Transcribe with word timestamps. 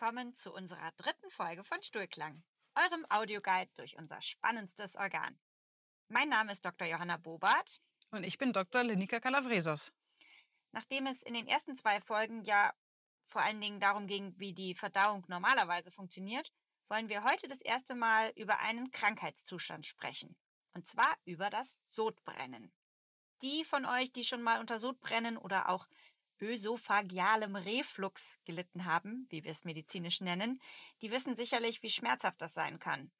willkommen 0.00 0.34
zu 0.34 0.50
unserer 0.54 0.92
dritten 0.96 1.30
Folge 1.30 1.62
von 1.62 1.82
Stuhlklang, 1.82 2.42
eurem 2.74 3.04
Audioguide 3.10 3.70
durch 3.76 3.98
unser 3.98 4.22
spannendstes 4.22 4.96
Organ. 4.96 5.38
Mein 6.08 6.30
Name 6.30 6.52
ist 6.52 6.64
Dr. 6.64 6.86
Johanna 6.86 7.18
Bobart. 7.18 7.82
Und 8.10 8.24
ich 8.24 8.38
bin 8.38 8.54
Dr. 8.54 8.82
Lenika 8.82 9.20
Calavresos. 9.20 9.92
Nachdem 10.72 11.06
es 11.06 11.20
in 11.20 11.34
den 11.34 11.46
ersten 11.46 11.76
zwei 11.76 12.00
Folgen 12.00 12.44
ja 12.44 12.72
vor 13.28 13.42
allen 13.42 13.60
Dingen 13.60 13.78
darum 13.78 14.06
ging, 14.06 14.32
wie 14.38 14.54
die 14.54 14.74
Verdauung 14.74 15.22
normalerweise 15.28 15.90
funktioniert, 15.90 16.50
wollen 16.88 17.10
wir 17.10 17.22
heute 17.24 17.46
das 17.46 17.60
erste 17.60 17.94
Mal 17.94 18.32
über 18.36 18.58
einen 18.60 18.90
Krankheitszustand 18.92 19.84
sprechen. 19.84 20.34
Und 20.72 20.88
zwar 20.88 21.14
über 21.26 21.50
das 21.50 21.94
Sodbrennen. 21.94 22.72
Die 23.42 23.64
von 23.64 23.84
euch, 23.84 24.10
die 24.12 24.24
schon 24.24 24.40
mal 24.40 24.60
unter 24.60 24.80
Sodbrennen 24.80 25.36
oder 25.36 25.68
auch 25.68 25.86
ösophagialem 26.40 27.56
Reflux 27.56 28.38
gelitten 28.44 28.84
haben, 28.84 29.26
wie 29.30 29.44
wir 29.44 29.50
es 29.50 29.64
medizinisch 29.64 30.20
nennen, 30.20 30.60
die 31.02 31.10
wissen 31.10 31.34
sicherlich, 31.34 31.82
wie 31.82 31.90
schmerzhaft 31.90 32.40
das 32.40 32.54
sein 32.54 32.78
kann. 32.78 33.10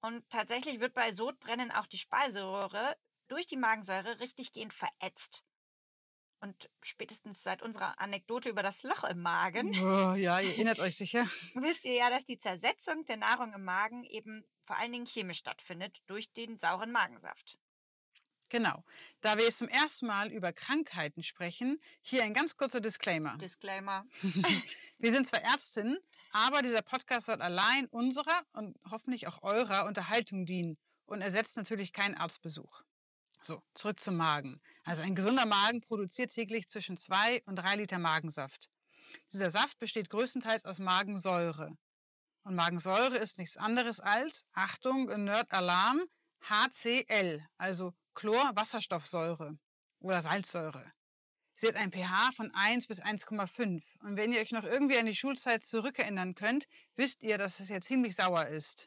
Und 0.00 0.28
tatsächlich 0.30 0.80
wird 0.80 0.94
bei 0.94 1.10
Sodbrennen 1.10 1.70
auch 1.70 1.86
die 1.86 1.98
Speiseröhre 1.98 2.96
durch 3.28 3.46
die 3.46 3.56
Magensäure 3.56 4.20
richtiggehend 4.20 4.72
verätzt. 4.72 5.44
Und 6.40 6.70
spätestens 6.82 7.42
seit 7.42 7.62
unserer 7.62 7.98
Anekdote 7.98 8.48
über 8.48 8.62
das 8.62 8.84
Loch 8.84 9.02
im 9.02 9.20
Magen. 9.20 9.70
Oh, 9.70 10.14
ja, 10.14 10.38
ihr 10.38 10.50
erinnert 10.50 10.78
euch 10.78 10.96
sicher. 10.96 11.24
Wisst 11.54 11.84
ihr 11.84 11.94
ja, 11.94 12.10
dass 12.10 12.24
die 12.24 12.38
Zersetzung 12.38 13.04
der 13.06 13.16
Nahrung 13.16 13.52
im 13.54 13.64
Magen 13.64 14.04
eben 14.04 14.44
vor 14.64 14.76
allen 14.76 14.92
Dingen 14.92 15.06
chemisch 15.06 15.38
stattfindet 15.38 15.98
durch 16.06 16.32
den 16.32 16.56
sauren 16.56 16.92
Magensaft. 16.92 17.58
Genau. 18.48 18.82
Da 19.20 19.36
wir 19.36 19.44
jetzt 19.44 19.58
zum 19.58 19.68
ersten 19.68 20.06
Mal 20.06 20.32
über 20.32 20.52
Krankheiten 20.52 21.22
sprechen, 21.22 21.80
hier 22.00 22.24
ein 22.24 22.34
ganz 22.34 22.56
kurzer 22.56 22.80
Disclaimer. 22.80 23.36
Disclaimer. 23.38 24.04
wir 24.98 25.12
sind 25.12 25.26
zwar 25.26 25.42
Ärztinnen, 25.42 25.98
aber 26.32 26.62
dieser 26.62 26.82
Podcast 26.82 27.26
soll 27.26 27.42
allein 27.42 27.86
unserer 27.86 28.42
und 28.52 28.76
hoffentlich 28.90 29.26
auch 29.26 29.42
eurer 29.42 29.86
Unterhaltung 29.86 30.46
dienen 30.46 30.78
und 31.06 31.20
ersetzt 31.20 31.56
natürlich 31.56 31.92
keinen 31.92 32.14
Arztbesuch. 32.14 32.82
So, 33.42 33.62
zurück 33.74 34.00
zum 34.00 34.16
Magen. 34.16 34.60
Also 34.84 35.02
ein 35.02 35.14
gesunder 35.14 35.46
Magen 35.46 35.80
produziert 35.80 36.32
täglich 36.32 36.68
zwischen 36.68 36.96
zwei 36.96 37.42
und 37.44 37.56
drei 37.56 37.76
Liter 37.76 37.98
Magensaft. 37.98 38.68
Dieser 39.32 39.50
Saft 39.50 39.78
besteht 39.78 40.10
größtenteils 40.10 40.64
aus 40.64 40.78
Magensäure. 40.78 41.76
Und 42.42 42.54
Magensäure 42.54 43.16
ist 43.16 43.38
nichts 43.38 43.56
anderes 43.56 44.00
als, 44.00 44.44
Achtung, 44.52 45.06
Nerd-Alarm, 45.24 46.02
HCl, 46.42 47.46
also 47.56 47.94
Chlorwasserstoffsäure 48.14 49.58
oder 50.00 50.22
Salzsäure. 50.22 50.92
Sie 51.54 51.66
hat 51.66 51.76
ein 51.76 51.90
pH 51.90 52.30
von 52.36 52.52
1 52.54 52.86
bis 52.86 53.02
1,5. 53.02 53.82
Und 54.00 54.16
wenn 54.16 54.32
ihr 54.32 54.40
euch 54.40 54.52
noch 54.52 54.62
irgendwie 54.62 54.96
an 54.96 55.06
die 55.06 55.16
Schulzeit 55.16 55.64
zurückerinnern 55.64 56.36
könnt, 56.36 56.68
wisst 56.94 57.22
ihr, 57.24 57.36
dass 57.36 57.58
es 57.58 57.68
ja 57.68 57.80
ziemlich 57.80 58.14
sauer 58.14 58.46
ist. 58.46 58.86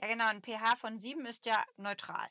Ja, 0.00 0.08
genau. 0.08 0.26
Ein 0.26 0.42
pH 0.42 0.76
von 0.76 0.98
7 0.98 1.24
ist 1.26 1.46
ja 1.46 1.64
neutral. 1.76 2.26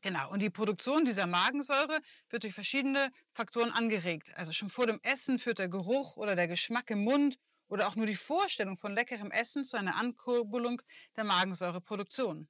Genau. 0.00 0.30
Und 0.30 0.40
die 0.40 0.50
Produktion 0.50 1.04
dieser 1.04 1.26
Magensäure 1.26 1.98
wird 2.28 2.44
durch 2.44 2.54
verschiedene 2.54 3.10
Faktoren 3.32 3.72
angeregt. 3.72 4.32
Also 4.36 4.52
schon 4.52 4.70
vor 4.70 4.86
dem 4.86 5.00
Essen 5.02 5.38
führt 5.38 5.58
der 5.58 5.68
Geruch 5.68 6.16
oder 6.16 6.36
der 6.36 6.46
Geschmack 6.46 6.90
im 6.90 7.02
Mund 7.02 7.38
oder 7.68 7.88
auch 7.88 7.96
nur 7.96 8.06
die 8.06 8.14
Vorstellung 8.14 8.76
von 8.76 8.94
leckerem 8.94 9.30
Essen 9.30 9.64
zu 9.64 9.76
einer 9.76 9.96
Ankurbelung 9.96 10.82
der 11.16 11.24
Magensäureproduktion. 11.24 12.48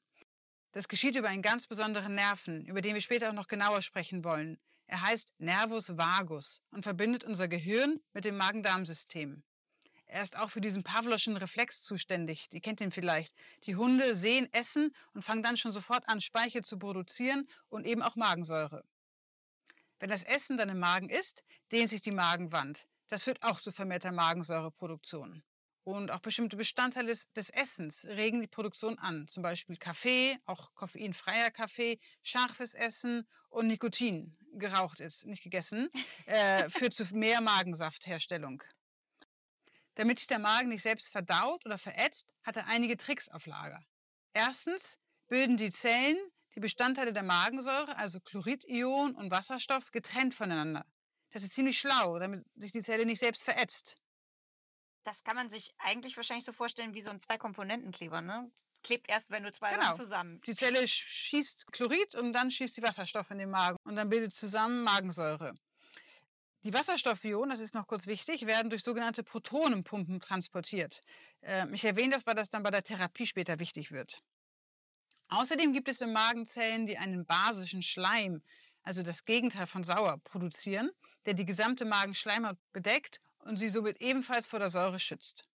Das 0.75 0.89
geschieht 0.89 1.15
über 1.15 1.29
einen 1.29 1.41
ganz 1.41 1.69
besonderen 1.69 2.17
Nerven, 2.17 2.67
über 2.67 2.81
den 2.81 2.95
wir 2.95 3.01
später 3.01 3.29
auch 3.29 3.33
noch 3.33 3.47
genauer 3.47 3.81
sprechen 3.81 4.25
wollen. 4.25 4.59
Er 4.89 5.03
heißt 5.03 5.33
Nervus 5.39 5.97
vagus 5.97 6.61
und 6.73 6.83
verbindet 6.83 7.23
unser 7.23 7.47
Gehirn 7.47 8.01
mit 8.13 8.25
dem 8.25 8.37
Magen-Darm-System. 8.37 9.45
Er 10.07 10.23
ist 10.23 10.37
auch 10.37 10.51
für 10.51 10.61
diesen 10.61 10.83
Pavloschen 10.83 11.37
Reflex 11.37 11.81
zuständig. 11.83 12.49
Die 12.51 12.61
kennt 12.61 12.81
ihn 12.81 12.91
vielleicht. 12.91 13.33
Die 13.67 13.77
Hunde 13.77 14.17
sehen 14.17 14.53
Essen 14.53 14.93
und 15.13 15.23
fangen 15.23 15.45
dann 15.45 15.57
schon 15.57 15.71
sofort 15.71 16.09
an, 16.09 16.21
Speichel 16.21 16.65
zu 16.65 16.77
produzieren 16.77 17.49
und 17.69 17.87
eben 17.87 18.03
auch 18.03 18.17
Magensäure. 18.17 18.83
Wenn 20.01 20.11
das 20.11 20.25
Essen 20.25 20.57
dann 20.57 20.71
im 20.71 20.81
Magen 20.81 21.09
ist, 21.09 21.45
dehnt 21.71 21.91
sich 21.91 22.01
die 22.01 22.11
Magenwand. 22.11 22.85
Das 23.07 23.23
führt 23.23 23.41
auch 23.45 23.61
zu 23.61 23.71
vermehrter 23.71 24.11
Magensäureproduktion. 24.11 25.45
Und 25.85 26.11
auch 26.11 26.21
bestimmte 26.21 26.57
Bestandteile 26.57 27.09
des, 27.09 27.31
des, 27.35 27.51
Essens 27.51 28.07
regen 28.07 28.41
die 28.41 28.47
Produktion 28.47 28.99
an. 28.99 29.29
Zum 29.29 29.43
Beispiel 29.43 29.77
Kaffee, 29.77 30.39
auch 30.47 30.73
koffeinfreier 30.75 31.51
Kaffee, 31.51 32.01
scharfes 32.23 32.73
Essen 32.73 33.29
und 33.51 33.67
Nikotin, 33.67 34.35
geraucht 34.53 35.01
ist, 35.01 35.27
nicht 35.27 35.43
gegessen, 35.43 35.91
äh, 36.25 36.69
führt 36.71 36.95
zu 36.95 37.05
mehr 37.15 37.43
Magensaftherstellung. 37.43 38.63
Damit 39.97 40.19
sich 40.19 40.27
der 40.27 40.39
Magen 40.39 40.71
nicht 40.71 40.83
selbst 40.83 41.09
verdaut 41.09 41.65
oder 41.67 41.77
verätzt, 41.77 42.33
hat 42.43 42.57
er 42.57 42.67
einige 42.67 42.97
Tricks 42.97 43.29
auf 43.29 43.45
Lager. 43.45 43.85
Erstens 44.33 44.99
bilden 45.29 45.59
die 45.59 45.71
Zellen 45.71 46.17
die 46.55 46.61
Bestandteile 46.61 47.13
der 47.13 47.23
Magensäure, 47.23 47.97
also 47.97 48.21
Chloridionen 48.21 49.17
und 49.17 49.31
Wasserstoff, 49.31 49.91
getrennt 49.91 50.35
voneinander. 50.35 50.87
Das 51.33 51.43
ist 51.43 51.55
ziemlich 51.55 51.79
schlau, 51.79 52.19
damit 52.19 52.45
sich 52.55 52.73
die 52.73 52.81
Zelle 52.81 53.05
nicht 53.05 53.19
selbst 53.19 53.45
verätzt. 53.45 53.97
Das 55.05 55.23
kann 55.23 55.37
man 55.37 55.51
sich 55.51 55.75
eigentlich 55.79 56.17
wahrscheinlich 56.17 56.45
so 56.45 56.53
vorstellen 56.53 56.95
wie 56.95 57.03
so 57.03 57.11
ein 57.11 57.21
Zwei-Komponenten-Kleber, 57.21 58.23
ne? 58.23 58.51
Klebt 58.83 59.09
erst, 59.09 59.31
wenn 59.31 59.45
du 59.45 59.53
zwei 59.53 59.75
genau. 59.75 59.95
Zusammen. 59.95 60.41
Die 60.47 60.55
Zelle 60.55 60.87
schießt 60.87 61.67
Chlorid 61.73 62.15
und 62.15 62.33
dann 62.33 62.51
schießt 62.51 62.77
die 62.77 62.83
Wasserstoff 62.83 63.31
in 63.31 63.39
den 63.39 63.51
Magen 63.51 63.79
und 63.85 63.97
dann 63.97 64.09
bildet 64.09 64.35
zusammen 64.35 64.83
Magensäure. 64.83 65.55
Die 66.65 66.73
Wasserstoffionen, 66.73 67.51
das 67.51 67.61
ist 67.61 67.75
noch 67.75 67.87
kurz 67.87 68.07
wichtig, 68.07 68.47
werden 68.47 68.71
durch 68.71 68.83
sogenannte 68.83 69.23
Protonenpumpen 69.23 70.21
transportiert. 70.21 71.03
Ähm, 71.43 71.75
ich 71.75 71.85
erwähne 71.85 72.15
das, 72.15 72.27
weil 72.27 72.35
das 72.35 72.49
dann 72.49 72.63
bei 72.63 72.71
der 72.71 72.83
Therapie 72.83 73.27
später 73.27 73.59
wichtig 73.59 73.93
wird. 73.93 74.23
Außerdem 75.29 75.73
gibt 75.75 75.89
es 75.89 76.01
im 76.01 76.13
Magen 76.13 76.47
Zellen, 76.47 76.87
die 76.87 76.97
einen 76.97 77.27
basischen 77.27 77.83
Schleim, 77.83 78.43
also 78.83 79.03
das 79.03 79.25
Gegenteil 79.27 79.67
von 79.67 79.85
sauer, 79.85 80.19
produzieren, 80.25 80.91
der 81.27 81.35
die 81.35 81.45
gesamte 81.45 81.85
Magenschleimhaut 81.85 82.57
bedeckt 82.73 83.21
und 83.45 83.57
sie 83.59 83.69
somit 83.69 84.01
ebenfalls 84.01 84.47
vor 84.47 84.59
der 84.59 84.71
Säure 84.71 84.99
schützt. 84.99 85.49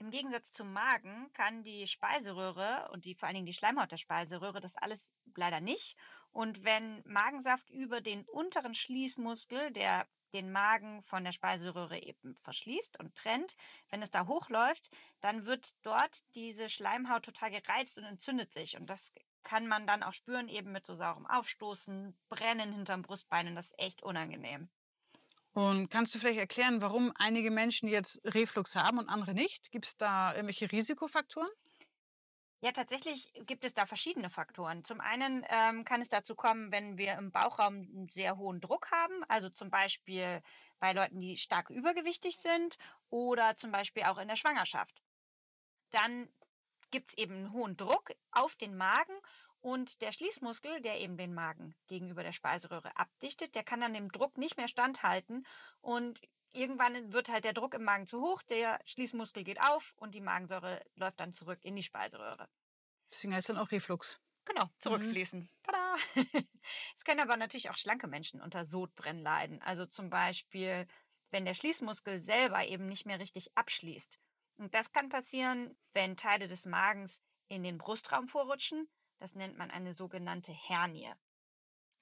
Im 0.00 0.10
Gegensatz 0.10 0.52
zum 0.52 0.72
Magen 0.72 1.32
kann 1.32 1.64
die 1.64 1.88
Speiseröhre 1.88 2.88
und 2.92 3.04
die 3.04 3.16
vor 3.16 3.26
allen 3.26 3.34
Dingen 3.34 3.46
die 3.46 3.52
Schleimhaut 3.52 3.90
der 3.90 3.96
Speiseröhre 3.96 4.60
das 4.60 4.76
alles 4.76 5.12
leider 5.34 5.60
nicht. 5.60 5.96
Und 6.30 6.62
wenn 6.62 7.02
Magensaft 7.04 7.68
über 7.70 8.00
den 8.00 8.24
unteren 8.26 8.74
Schließmuskel, 8.74 9.72
der 9.72 10.06
den 10.34 10.52
Magen 10.52 11.02
von 11.02 11.24
der 11.24 11.32
Speiseröhre 11.32 11.98
eben 11.98 12.36
verschließt 12.42 13.00
und 13.00 13.16
trennt, 13.16 13.56
wenn 13.88 14.02
es 14.02 14.10
da 14.10 14.26
hochläuft, 14.26 14.90
dann 15.20 15.46
wird 15.46 15.74
dort 15.84 16.22
diese 16.34 16.68
Schleimhaut 16.68 17.24
total 17.24 17.50
gereizt 17.50 17.98
und 17.98 18.04
entzündet 18.04 18.52
sich. 18.52 18.76
Und 18.76 18.86
das 18.86 19.12
kann 19.42 19.66
man 19.66 19.86
dann 19.86 20.02
auch 20.02 20.12
spüren, 20.12 20.48
eben 20.48 20.70
mit 20.70 20.84
so 20.84 20.94
saurem 20.94 21.26
Aufstoßen, 21.26 22.16
Brennen 22.28 22.72
hinterm 22.72 23.02
Brustbein. 23.02 23.48
Und 23.48 23.56
das 23.56 23.70
ist 23.70 23.78
echt 23.78 24.02
unangenehm. 24.02 24.68
Und 25.58 25.90
kannst 25.90 26.14
du 26.14 26.20
vielleicht 26.20 26.38
erklären, 26.38 26.80
warum 26.82 27.12
einige 27.16 27.50
Menschen 27.50 27.88
jetzt 27.88 28.20
Reflux 28.22 28.76
haben 28.76 28.96
und 28.96 29.08
andere 29.08 29.34
nicht? 29.34 29.72
Gibt 29.72 29.86
es 29.86 29.96
da 29.96 30.32
irgendwelche 30.32 30.70
Risikofaktoren? 30.70 31.50
Ja, 32.60 32.70
tatsächlich 32.70 33.32
gibt 33.44 33.64
es 33.64 33.74
da 33.74 33.84
verschiedene 33.84 34.30
Faktoren. 34.30 34.84
Zum 34.84 35.00
einen 35.00 35.44
ähm, 35.48 35.84
kann 35.84 36.00
es 36.00 36.08
dazu 36.08 36.36
kommen, 36.36 36.70
wenn 36.70 36.96
wir 36.96 37.14
im 37.14 37.32
Bauchraum 37.32 37.74
einen 37.74 38.08
sehr 38.08 38.36
hohen 38.36 38.60
Druck 38.60 38.92
haben, 38.92 39.24
also 39.26 39.50
zum 39.50 39.68
Beispiel 39.68 40.42
bei 40.78 40.92
Leuten, 40.92 41.18
die 41.18 41.36
stark 41.36 41.70
übergewichtig 41.70 42.36
sind 42.36 42.76
oder 43.10 43.56
zum 43.56 43.72
Beispiel 43.72 44.04
auch 44.04 44.18
in 44.18 44.28
der 44.28 44.36
Schwangerschaft. 44.36 45.02
Dann 45.90 46.28
gibt 46.92 47.10
es 47.10 47.18
eben 47.18 47.34
einen 47.34 47.52
hohen 47.52 47.76
Druck 47.76 48.12
auf 48.30 48.54
den 48.54 48.76
Magen 48.76 49.14
und 49.60 50.00
der 50.02 50.12
Schließmuskel, 50.12 50.80
der 50.80 51.00
eben 51.00 51.16
den 51.16 51.34
Magen 51.34 51.74
gegenüber 51.86 52.22
der 52.22 52.32
Speiseröhre 52.32 52.96
abdichtet, 52.96 53.54
der 53.54 53.64
kann 53.64 53.80
dann 53.80 53.94
dem 53.94 54.12
Druck 54.12 54.38
nicht 54.38 54.56
mehr 54.56 54.68
standhalten 54.68 55.46
und 55.80 56.20
irgendwann 56.52 57.12
wird 57.12 57.28
halt 57.28 57.44
der 57.44 57.52
Druck 57.52 57.74
im 57.74 57.84
Magen 57.84 58.06
zu 58.06 58.20
hoch, 58.20 58.42
der 58.42 58.80
Schließmuskel 58.84 59.44
geht 59.44 59.60
auf 59.60 59.94
und 59.98 60.14
die 60.14 60.20
Magensäure 60.20 60.82
läuft 60.94 61.20
dann 61.20 61.32
zurück 61.32 61.58
in 61.62 61.76
die 61.76 61.82
Speiseröhre. 61.82 62.48
Deswegen 63.12 63.34
heißt 63.34 63.48
dann 63.48 63.58
auch 63.58 63.70
Reflux. 63.70 64.20
Genau, 64.44 64.64
mhm. 64.64 64.70
zurückfließen. 64.80 65.40
Mhm. 65.40 65.48
Tada! 65.62 65.96
es 66.96 67.04
können 67.04 67.20
aber 67.20 67.36
natürlich 67.36 67.70
auch 67.70 67.76
schlanke 67.76 68.06
Menschen 68.06 68.40
unter 68.40 68.64
Sodbrennen 68.64 69.22
leiden. 69.22 69.60
Also 69.62 69.86
zum 69.86 70.08
Beispiel, 70.10 70.86
wenn 71.30 71.44
der 71.44 71.54
Schließmuskel 71.54 72.18
selber 72.18 72.64
eben 72.66 72.86
nicht 72.88 73.06
mehr 73.06 73.18
richtig 73.18 73.56
abschließt. 73.56 74.18
Und 74.56 74.74
das 74.74 74.92
kann 74.92 75.08
passieren, 75.08 75.76
wenn 75.92 76.16
Teile 76.16 76.48
des 76.48 76.64
Magens 76.64 77.22
in 77.48 77.62
den 77.62 77.78
Brustraum 77.78 78.28
vorrutschen 78.28 78.88
das 79.18 79.34
nennt 79.34 79.56
man 79.58 79.70
eine 79.70 79.94
sogenannte 79.94 80.52
Hernie. 80.52 81.12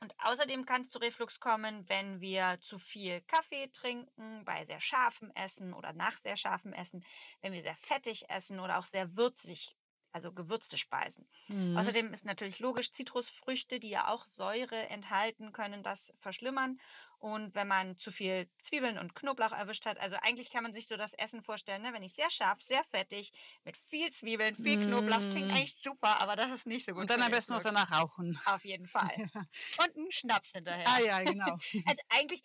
Und 0.00 0.14
außerdem 0.18 0.66
kann 0.66 0.82
es 0.82 0.90
zu 0.90 0.98
Reflux 0.98 1.40
kommen, 1.40 1.88
wenn 1.88 2.20
wir 2.20 2.58
zu 2.60 2.78
viel 2.78 3.22
Kaffee 3.22 3.68
trinken, 3.68 4.44
bei 4.44 4.64
sehr 4.64 4.80
scharfem 4.80 5.30
Essen 5.34 5.72
oder 5.72 5.92
nach 5.94 6.16
sehr 6.18 6.36
scharfem 6.36 6.74
Essen, 6.74 7.04
wenn 7.40 7.52
wir 7.52 7.62
sehr 7.62 7.76
fettig 7.76 8.28
essen 8.28 8.60
oder 8.60 8.78
auch 8.78 8.86
sehr 8.86 9.16
würzig, 9.16 9.74
also 10.12 10.32
gewürzte 10.32 10.76
Speisen. 10.76 11.26
Mhm. 11.48 11.76
Außerdem 11.78 12.12
ist 12.12 12.26
natürlich 12.26 12.58
logisch, 12.58 12.92
Zitrusfrüchte, 12.92 13.80
die 13.80 13.88
ja 13.88 14.08
auch 14.08 14.26
Säure 14.26 14.88
enthalten, 14.88 15.52
können 15.52 15.82
das 15.82 16.12
verschlimmern. 16.18 16.78
Und 17.18 17.54
wenn 17.54 17.68
man 17.68 17.98
zu 17.98 18.10
viel 18.10 18.50
Zwiebeln 18.62 18.98
und 18.98 19.14
Knoblauch 19.14 19.52
erwischt 19.52 19.86
hat, 19.86 19.98
also 19.98 20.16
eigentlich 20.16 20.50
kann 20.50 20.62
man 20.62 20.72
sich 20.74 20.86
so 20.86 20.96
das 20.96 21.12
Essen 21.14 21.42
vorstellen, 21.42 21.82
ne? 21.82 21.92
wenn 21.92 22.02
ich 22.02 22.14
sehr 22.14 22.30
scharf, 22.30 22.60
sehr 22.62 22.84
fettig, 22.84 23.32
mit 23.64 23.76
viel 23.76 24.10
Zwiebeln, 24.10 24.54
viel 24.56 24.78
Knoblauch, 24.78 25.18
das 25.18 25.28
klingt 25.30 25.50
Mm. 25.50 25.54
eigentlich 25.54 25.76
super, 25.76 26.20
aber 26.20 26.36
das 26.36 26.50
ist 26.50 26.66
nicht 26.66 26.84
so 26.84 26.92
gut. 26.92 27.02
Und 27.02 27.10
dann 27.10 27.22
am 27.22 27.30
besten 27.30 27.52
noch 27.54 27.60
danach 27.60 27.90
rauchen. 27.90 28.38
Auf 28.44 28.64
jeden 28.64 28.86
Fall. 28.86 29.22
Und 29.76 29.96
einen 29.96 30.12
Schnaps 30.12 30.52
hinterher. 30.52 30.86
Ah 30.86 31.00
ja, 31.00 31.22
genau. 31.24 31.56
Also 31.84 32.02
eigentlich, 32.08 32.42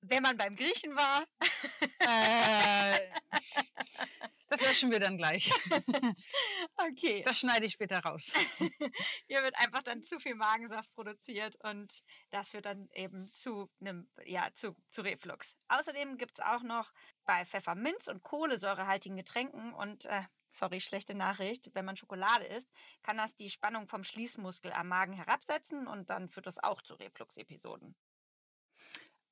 wenn 0.00 0.22
man 0.22 0.36
beim 0.36 0.56
Griechen 0.56 0.96
war, 0.96 1.26
äh, 2.04 3.14
das 4.58 4.68
löschen 4.68 4.90
wir 4.90 5.00
dann 5.00 5.16
gleich. 5.16 5.50
okay. 6.76 7.22
Das 7.24 7.38
schneide 7.38 7.66
ich 7.66 7.72
später 7.72 8.00
raus. 8.00 8.32
Hier 9.26 9.42
wird 9.42 9.56
einfach 9.58 9.82
dann 9.82 10.02
zu 10.02 10.18
viel 10.18 10.34
Magensaft 10.34 10.92
produziert 10.94 11.56
und 11.62 12.02
das 12.30 12.50
führt 12.50 12.66
dann 12.66 12.88
eben 12.92 13.32
zu 13.32 13.70
einem, 13.80 14.10
ja, 14.24 14.48
zu, 14.54 14.76
zu 14.90 15.02
Reflux. 15.02 15.56
Außerdem 15.68 16.16
gibt 16.18 16.38
es 16.38 16.44
auch 16.44 16.62
noch 16.62 16.90
bei 17.24 17.44
Pfefferminz 17.44 18.08
und 18.08 18.22
kohlensäurehaltigen 18.22 19.16
Getränken 19.16 19.72
und 19.74 20.06
äh, 20.06 20.22
sorry, 20.50 20.80
schlechte 20.80 21.14
Nachricht, 21.14 21.70
wenn 21.74 21.84
man 21.84 21.96
Schokolade 21.96 22.44
isst, 22.44 22.70
kann 23.02 23.18
das 23.18 23.36
die 23.36 23.50
Spannung 23.50 23.86
vom 23.86 24.04
Schließmuskel 24.04 24.72
am 24.72 24.88
Magen 24.88 25.12
herabsetzen 25.12 25.86
und 25.86 26.10
dann 26.10 26.28
führt 26.28 26.46
das 26.46 26.62
auch 26.62 26.82
zu 26.82 26.94
Refluxepisoden. 26.94 27.94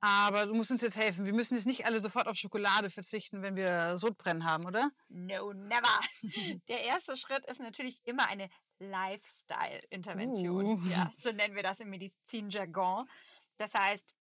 Aber 0.01 0.47
du 0.47 0.55
musst 0.55 0.71
uns 0.71 0.83
jetzt 0.83 0.99
helfen. 0.99 1.25
Wir 1.25 1.33
müssen 1.33 1.55
jetzt 1.55 1.67
nicht 1.67 1.87
alle 1.87 2.01
sofort 2.01 2.29
auf 2.29 2.37
Schokolade 2.37 2.91
verzichten, 2.91 3.43
wenn 3.43 3.57
wir 3.57 3.97
Sodbrennen 3.97 4.45
haben, 4.45 4.67
oder? 4.67 4.91
No, 5.09 5.53
never. 5.53 6.01
Der 6.69 6.85
erste 6.85 7.17
Schritt 7.17 7.45
ist 7.47 7.61
natürlich 7.61 8.01
immer 8.05 8.29
eine 8.29 8.51
Lifestyle-Intervention. 8.79 10.65
Uh. 10.65 10.89
Ja, 10.89 11.13
so 11.17 11.33
nennen 11.33 11.55
wir 11.55 11.63
das 11.63 11.81
im 11.81 11.91
Medizinjargon. 11.91 13.09
Das 13.57 13.75
heißt, 13.75 14.15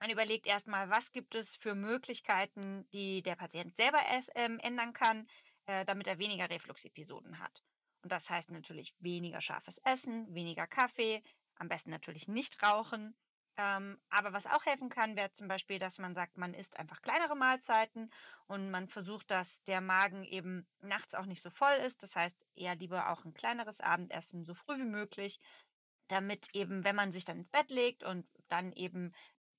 man 0.00 0.10
überlegt 0.10 0.46
erstmal, 0.46 0.90
was 0.90 1.12
gibt 1.12 1.34
es 1.34 1.54
für 1.54 1.74
Möglichkeiten, 1.74 2.88
die 2.92 3.22
der 3.22 3.36
Patient 3.36 3.76
selber 3.76 4.00
ähm, 4.34 4.58
ändern 4.60 4.92
kann, 4.92 5.28
äh, 5.66 5.84
damit 5.84 6.06
er 6.08 6.18
weniger 6.18 6.50
Refluxepisoden 6.50 7.38
hat. 7.38 7.62
Und 8.02 8.10
das 8.10 8.28
heißt 8.28 8.50
natürlich 8.50 8.94
weniger 8.98 9.40
scharfes 9.40 9.78
Essen, 9.84 10.26
weniger 10.34 10.66
Kaffee, 10.66 11.22
am 11.56 11.68
besten 11.68 11.90
natürlich 11.90 12.26
nicht 12.26 12.60
rauchen. 12.62 13.14
Ähm, 13.58 14.00
aber 14.08 14.32
was 14.32 14.46
auch 14.46 14.64
helfen 14.64 14.88
kann, 14.88 15.14
wäre 15.14 15.30
zum 15.32 15.46
Beispiel, 15.46 15.78
dass 15.78 15.98
man 15.98 16.14
sagt, 16.14 16.38
man 16.38 16.54
isst 16.54 16.78
einfach 16.78 17.02
kleinere 17.02 17.36
Mahlzeiten 17.36 18.10
und 18.46 18.70
man 18.70 18.88
versucht, 18.88 19.30
dass 19.30 19.62
der 19.64 19.82
Magen 19.82 20.24
eben 20.24 20.66
nachts 20.80 21.14
auch 21.14 21.26
nicht 21.26 21.42
so 21.42 21.50
voll 21.50 21.74
ist. 21.84 22.02
Das 22.02 22.16
heißt, 22.16 22.46
eher 22.54 22.76
lieber 22.76 23.10
auch 23.10 23.24
ein 23.24 23.34
kleineres 23.34 23.80
Abendessen 23.80 24.44
so 24.44 24.54
früh 24.54 24.78
wie 24.78 24.84
möglich, 24.84 25.38
damit 26.08 26.48
eben, 26.54 26.84
wenn 26.84 26.96
man 26.96 27.12
sich 27.12 27.24
dann 27.24 27.38
ins 27.38 27.50
Bett 27.50 27.70
legt 27.70 28.04
und 28.04 28.26
dann 28.48 28.72
eben 28.72 29.12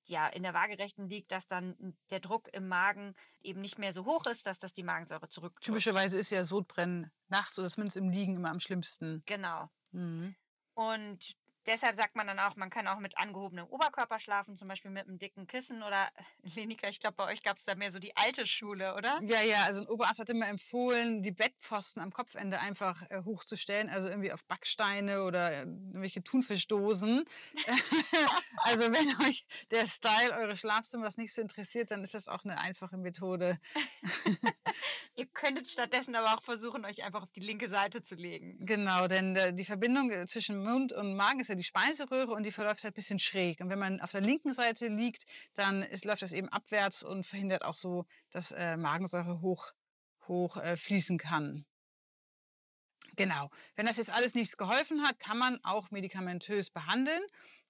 ja 0.06 0.26
in 0.26 0.42
der 0.42 0.54
Waagerechten 0.54 1.08
liegt, 1.08 1.32
dass 1.32 1.46
dann 1.46 1.96
der 2.10 2.20
Druck 2.20 2.48
im 2.52 2.68
Magen 2.68 3.14
eben 3.42 3.60
nicht 3.60 3.78
mehr 3.78 3.92
so 3.92 4.04
hoch 4.04 4.26
ist, 4.26 4.46
dass 4.46 4.58
das 4.58 4.72
die 4.72 4.82
Magensäure 4.82 5.28
zurückdrückt. 5.28 5.64
Typischerweise 5.64 6.18
ist 6.18 6.30
ja 6.30 6.44
Sodbrennen 6.44 7.10
nachts 7.28 7.58
oder 7.58 7.70
zumindest 7.70 7.96
im 7.96 8.10
Liegen 8.10 8.36
immer 8.36 8.50
am 8.50 8.60
schlimmsten. 8.60 9.22
Genau. 9.24 9.70
Mhm. 9.92 10.34
Und 10.74 11.36
deshalb 11.66 11.96
sagt 11.96 12.16
man 12.16 12.26
dann 12.26 12.38
auch, 12.38 12.56
man 12.56 12.70
kann 12.70 12.86
auch 12.86 12.98
mit 12.98 13.16
angehobenem 13.18 13.66
Oberkörper 13.66 14.18
schlafen, 14.18 14.56
zum 14.56 14.68
Beispiel 14.68 14.90
mit 14.90 15.06
einem 15.06 15.18
dicken 15.18 15.46
Kissen 15.46 15.82
oder 15.82 16.08
Lenika, 16.54 16.88
ich 16.88 17.00
glaube, 17.00 17.16
bei 17.16 17.26
euch 17.26 17.42
gab 17.42 17.58
es 17.58 17.64
da 17.64 17.74
mehr 17.74 17.90
so 17.90 17.98
die 17.98 18.16
alte 18.16 18.46
Schule, 18.46 18.94
oder? 18.94 19.20
Ja, 19.22 19.42
ja, 19.42 19.64
also 19.64 19.80
ein 19.80 19.88
Oberarzt 19.88 20.20
hat 20.20 20.30
immer 20.30 20.48
empfohlen, 20.48 21.22
die 21.22 21.32
Bettpfosten 21.32 22.02
am 22.02 22.12
Kopfende 22.12 22.60
einfach 22.60 23.02
äh, 23.10 23.22
hochzustellen, 23.24 23.88
also 23.88 24.08
irgendwie 24.08 24.32
auf 24.32 24.44
Backsteine 24.44 25.24
oder 25.24 25.52
äh, 25.52 25.60
irgendwelche 25.60 26.22
Thunfischdosen. 26.22 27.24
also 28.58 28.84
wenn 28.84 29.26
euch 29.28 29.46
der 29.70 29.86
Style 29.86 30.32
eures 30.32 30.60
Schlafzimmers 30.60 31.16
nicht 31.16 31.34
so 31.34 31.42
interessiert, 31.42 31.90
dann 31.90 32.02
ist 32.02 32.14
das 32.14 32.28
auch 32.28 32.44
eine 32.44 32.58
einfache 32.58 32.96
Methode. 32.96 33.58
Ihr 35.16 35.26
könntet 35.26 35.68
stattdessen 35.68 36.14
aber 36.16 36.34
auch 36.34 36.42
versuchen, 36.42 36.84
euch 36.84 37.04
einfach 37.04 37.22
auf 37.22 37.32
die 37.32 37.40
linke 37.40 37.68
Seite 37.68 38.02
zu 38.02 38.14
legen. 38.16 38.56
Genau, 38.66 39.06
denn 39.06 39.36
äh, 39.36 39.54
die 39.54 39.64
Verbindung 39.64 40.10
äh, 40.10 40.26
zwischen 40.26 40.62
Mund 40.62 40.92
und 40.92 41.14
Magen 41.16 41.40
ist 41.40 41.48
ja 41.48 41.53
die 41.56 41.64
Speiseröhre 41.64 42.32
und 42.32 42.44
die 42.44 42.52
verläuft 42.52 42.84
halt 42.84 42.94
ein 42.94 42.96
bisschen 42.96 43.18
schräg. 43.18 43.60
Und 43.60 43.70
wenn 43.70 43.78
man 43.78 44.00
auf 44.00 44.10
der 44.10 44.20
linken 44.20 44.52
Seite 44.52 44.88
liegt, 44.88 45.24
dann 45.54 45.82
ist, 45.82 46.04
läuft 46.04 46.22
das 46.22 46.32
eben 46.32 46.48
abwärts 46.48 47.02
und 47.02 47.26
verhindert 47.26 47.64
auch 47.64 47.74
so, 47.74 48.06
dass 48.30 48.52
äh, 48.52 48.76
Magensäure 48.76 49.40
hoch, 49.40 49.72
hoch 50.26 50.56
äh, 50.56 50.76
fließen 50.76 51.18
kann. 51.18 51.64
Genau. 53.16 53.50
Wenn 53.76 53.86
das 53.86 53.96
jetzt 53.96 54.12
alles 54.12 54.34
nichts 54.34 54.56
geholfen 54.56 55.02
hat, 55.02 55.20
kann 55.20 55.38
man 55.38 55.60
auch 55.62 55.90
medikamentös 55.90 56.70
behandeln. 56.70 57.22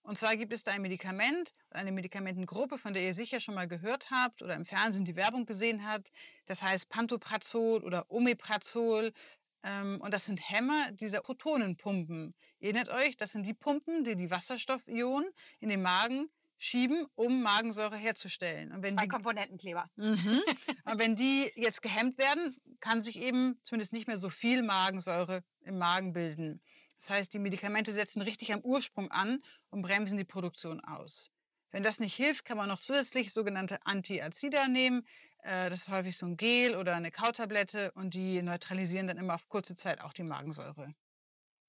Und 0.03 0.19
zwar 0.19 0.37
gibt 0.37 0.53
es 0.53 0.65
da 0.65 0.73
ein 0.73 0.83
Medikament, 0.83 1.55
eine 1.71 1.91
Medikamentengruppe, 1.91 2.77
von 2.77 2.93
der 2.93 3.03
ihr 3.03 3.15
sicher 3.15 3.41
schon 3.41 3.55
mal 3.55 3.67
gehört 3.67 4.11
habt 4.11 4.43
oder 4.43 4.55
im 4.55 4.67
Fernsehen 4.67 5.07
die 5.07 5.17
Werbung 5.17 5.47
gesehen 5.47 5.87
habt. 5.89 6.11
Das 6.45 6.63
heißt 6.63 6.91
Pantoprazol 6.91 7.83
oder 7.83 8.11
Omeprazol. 8.11 9.15
Ähm, 9.65 10.01
und 10.01 10.13
das 10.13 10.27
sind 10.27 10.41
Hämmer 10.49 10.93
dieser 10.93 11.21
Protonenpumpen. 11.21 12.35
Erinnert 12.61 12.91
euch, 12.91 13.17
das 13.17 13.33
sind 13.33 13.45
die 13.47 13.55
Pumpen, 13.55 14.05
die 14.05 14.15
die 14.15 14.31
Wasserstoffionen 14.31 15.31
in 15.61 15.71
den 15.71 15.83
Magen 15.83 16.29
schieben, 16.59 17.07
um 17.15 17.43
Magensäure 17.43 17.97
herzustellen. 17.97 18.73
Und 18.73 18.83
wenn 18.83 18.95
Zwei 18.95 19.03
die 19.03 19.09
Komponentenkleber. 19.09 19.91
Mhm. 19.97 20.41
Und 20.85 20.99
wenn 20.99 21.17
die 21.17 21.51
jetzt 21.57 21.83
gehemmt 21.83 22.19
werden, 22.19 22.57
kann 22.81 23.03
sich 23.03 23.19
eben 23.19 23.59
zumindest 23.65 23.93
nicht 23.93 24.07
mehr 24.07 24.19
so 24.19 24.31
viel 24.31 24.63
Magensäure 24.63 25.43
im 25.63 25.79
Magen 25.79 26.13
bilden. 26.13 26.61
Das 26.99 27.11
heißt, 27.11 27.33
die 27.35 27.39
Medikamente 27.39 27.93
setzen 27.93 28.23
richtig 28.23 28.53
am 28.53 28.61
Ursprung 28.61 29.11
an 29.11 29.43
und 29.71 29.83
bremsen 29.83 30.17
die 30.17 30.25
Produktion 30.25 30.81
aus. 30.81 31.31
Wenn 31.75 31.83
das 31.83 31.99
nicht 32.01 32.15
hilft, 32.15 32.47
kann 32.47 32.57
man 32.57 32.69
noch 32.71 32.79
zusätzlich 32.81 33.33
sogenannte 33.33 33.85
Antiazida 33.85 34.67
nehmen. 34.69 35.07
Äh, 35.43 35.69
Das 35.71 35.81
ist 35.81 35.89
häufig 35.91 36.17
so 36.17 36.25
ein 36.25 36.37
Gel 36.39 36.75
oder 36.77 36.95
eine 36.97 37.11
Kautablette 37.11 37.93
und 37.93 38.15
die 38.15 38.41
neutralisieren 38.43 39.09
dann 39.09 39.19
immer 39.19 39.35
auf 39.35 39.49
kurze 39.49 39.75
Zeit 39.75 40.01
auch 40.01 40.13
die 40.15 40.23
Magensäure. 40.23 40.95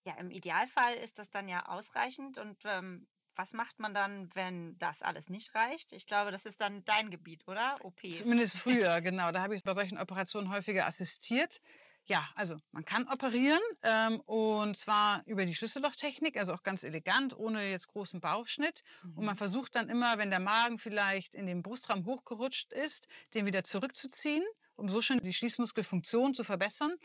Ja, 0.06 0.14
im 0.18 0.32
Idealfall 0.32 0.96
ist 0.96 1.20
das 1.20 1.32
dann 1.32 1.48
ja 1.50 1.66
ausreichend. 1.68 2.38
Und 2.38 2.62
ähm, 2.66 3.08
was 3.36 3.54
macht 3.54 3.80
man 3.80 3.94
dann, 3.94 4.34
wenn 4.36 4.78
das 4.78 5.02
alles 5.02 5.30
nicht 5.30 5.54
reicht? 5.56 5.92
Ich 5.94 6.06
glaube, 6.08 6.32
das 6.32 6.46
ist 6.46 6.62
dann 6.62 6.84
dein 6.86 7.10
Gebiet, 7.12 7.48
oder? 7.48 7.84
OPs. 7.84 8.20
Zumindest 8.20 8.58
früher, 8.58 9.02
genau. 9.02 9.32
Da 9.32 9.42
habe 9.42 9.56
ich 9.56 9.64
bei 9.64 9.74
solchen 9.76 9.98
Operationen 9.98 10.50
häufiger 10.50 10.86
assistiert. 10.88 11.60
Ja, 12.08 12.30
also 12.36 12.58
man 12.72 12.86
kann 12.86 13.08
operieren 13.08 13.60
ähm, 13.82 14.20
und 14.22 14.78
zwar 14.78 15.24
über 15.26 15.46
die 15.46 15.56
Schlüssellochtechnik, 15.56 16.38
also 16.38 16.54
auch 16.54 16.62
ganz 16.64 16.84
elegant, 16.84 17.36
ohne 17.36 17.70
jetzt 17.72 17.88
großen 17.88 18.22
Bauchschnitt. 18.22 18.82
Und 19.16 19.26
man 19.26 19.36
Mhm. 19.36 19.38
versucht 19.38 19.74
dann 19.76 19.90
immer, 19.90 20.18
wenn 20.20 20.30
der 20.30 20.40
Magen 20.40 20.78
vielleicht 20.78 21.34
in 21.34 21.48
den 21.48 21.64
Brustraum 21.64 22.06
hochgerutscht 22.06 22.72
ist, 22.74 23.08
den 23.34 23.46
wieder 23.48 23.64
zurückzuziehen, 23.64 24.44
um 24.76 24.88
so 24.90 25.02
schon 25.02 25.18
die 25.20 25.34
Schließmuskelfunktion 25.34 26.36
zu 26.36 26.44
verbessern. 26.44 26.96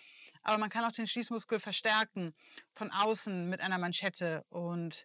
Aber 0.42 0.58
man 0.58 0.68
kann 0.70 0.84
auch 0.84 0.92
den 0.92 1.06
Schließmuskel 1.06 1.60
verstärken 1.60 2.34
von 2.74 2.90
außen 2.90 3.48
mit 3.48 3.62
einer 3.62 3.78
Manschette. 3.78 4.44
Und 4.50 5.04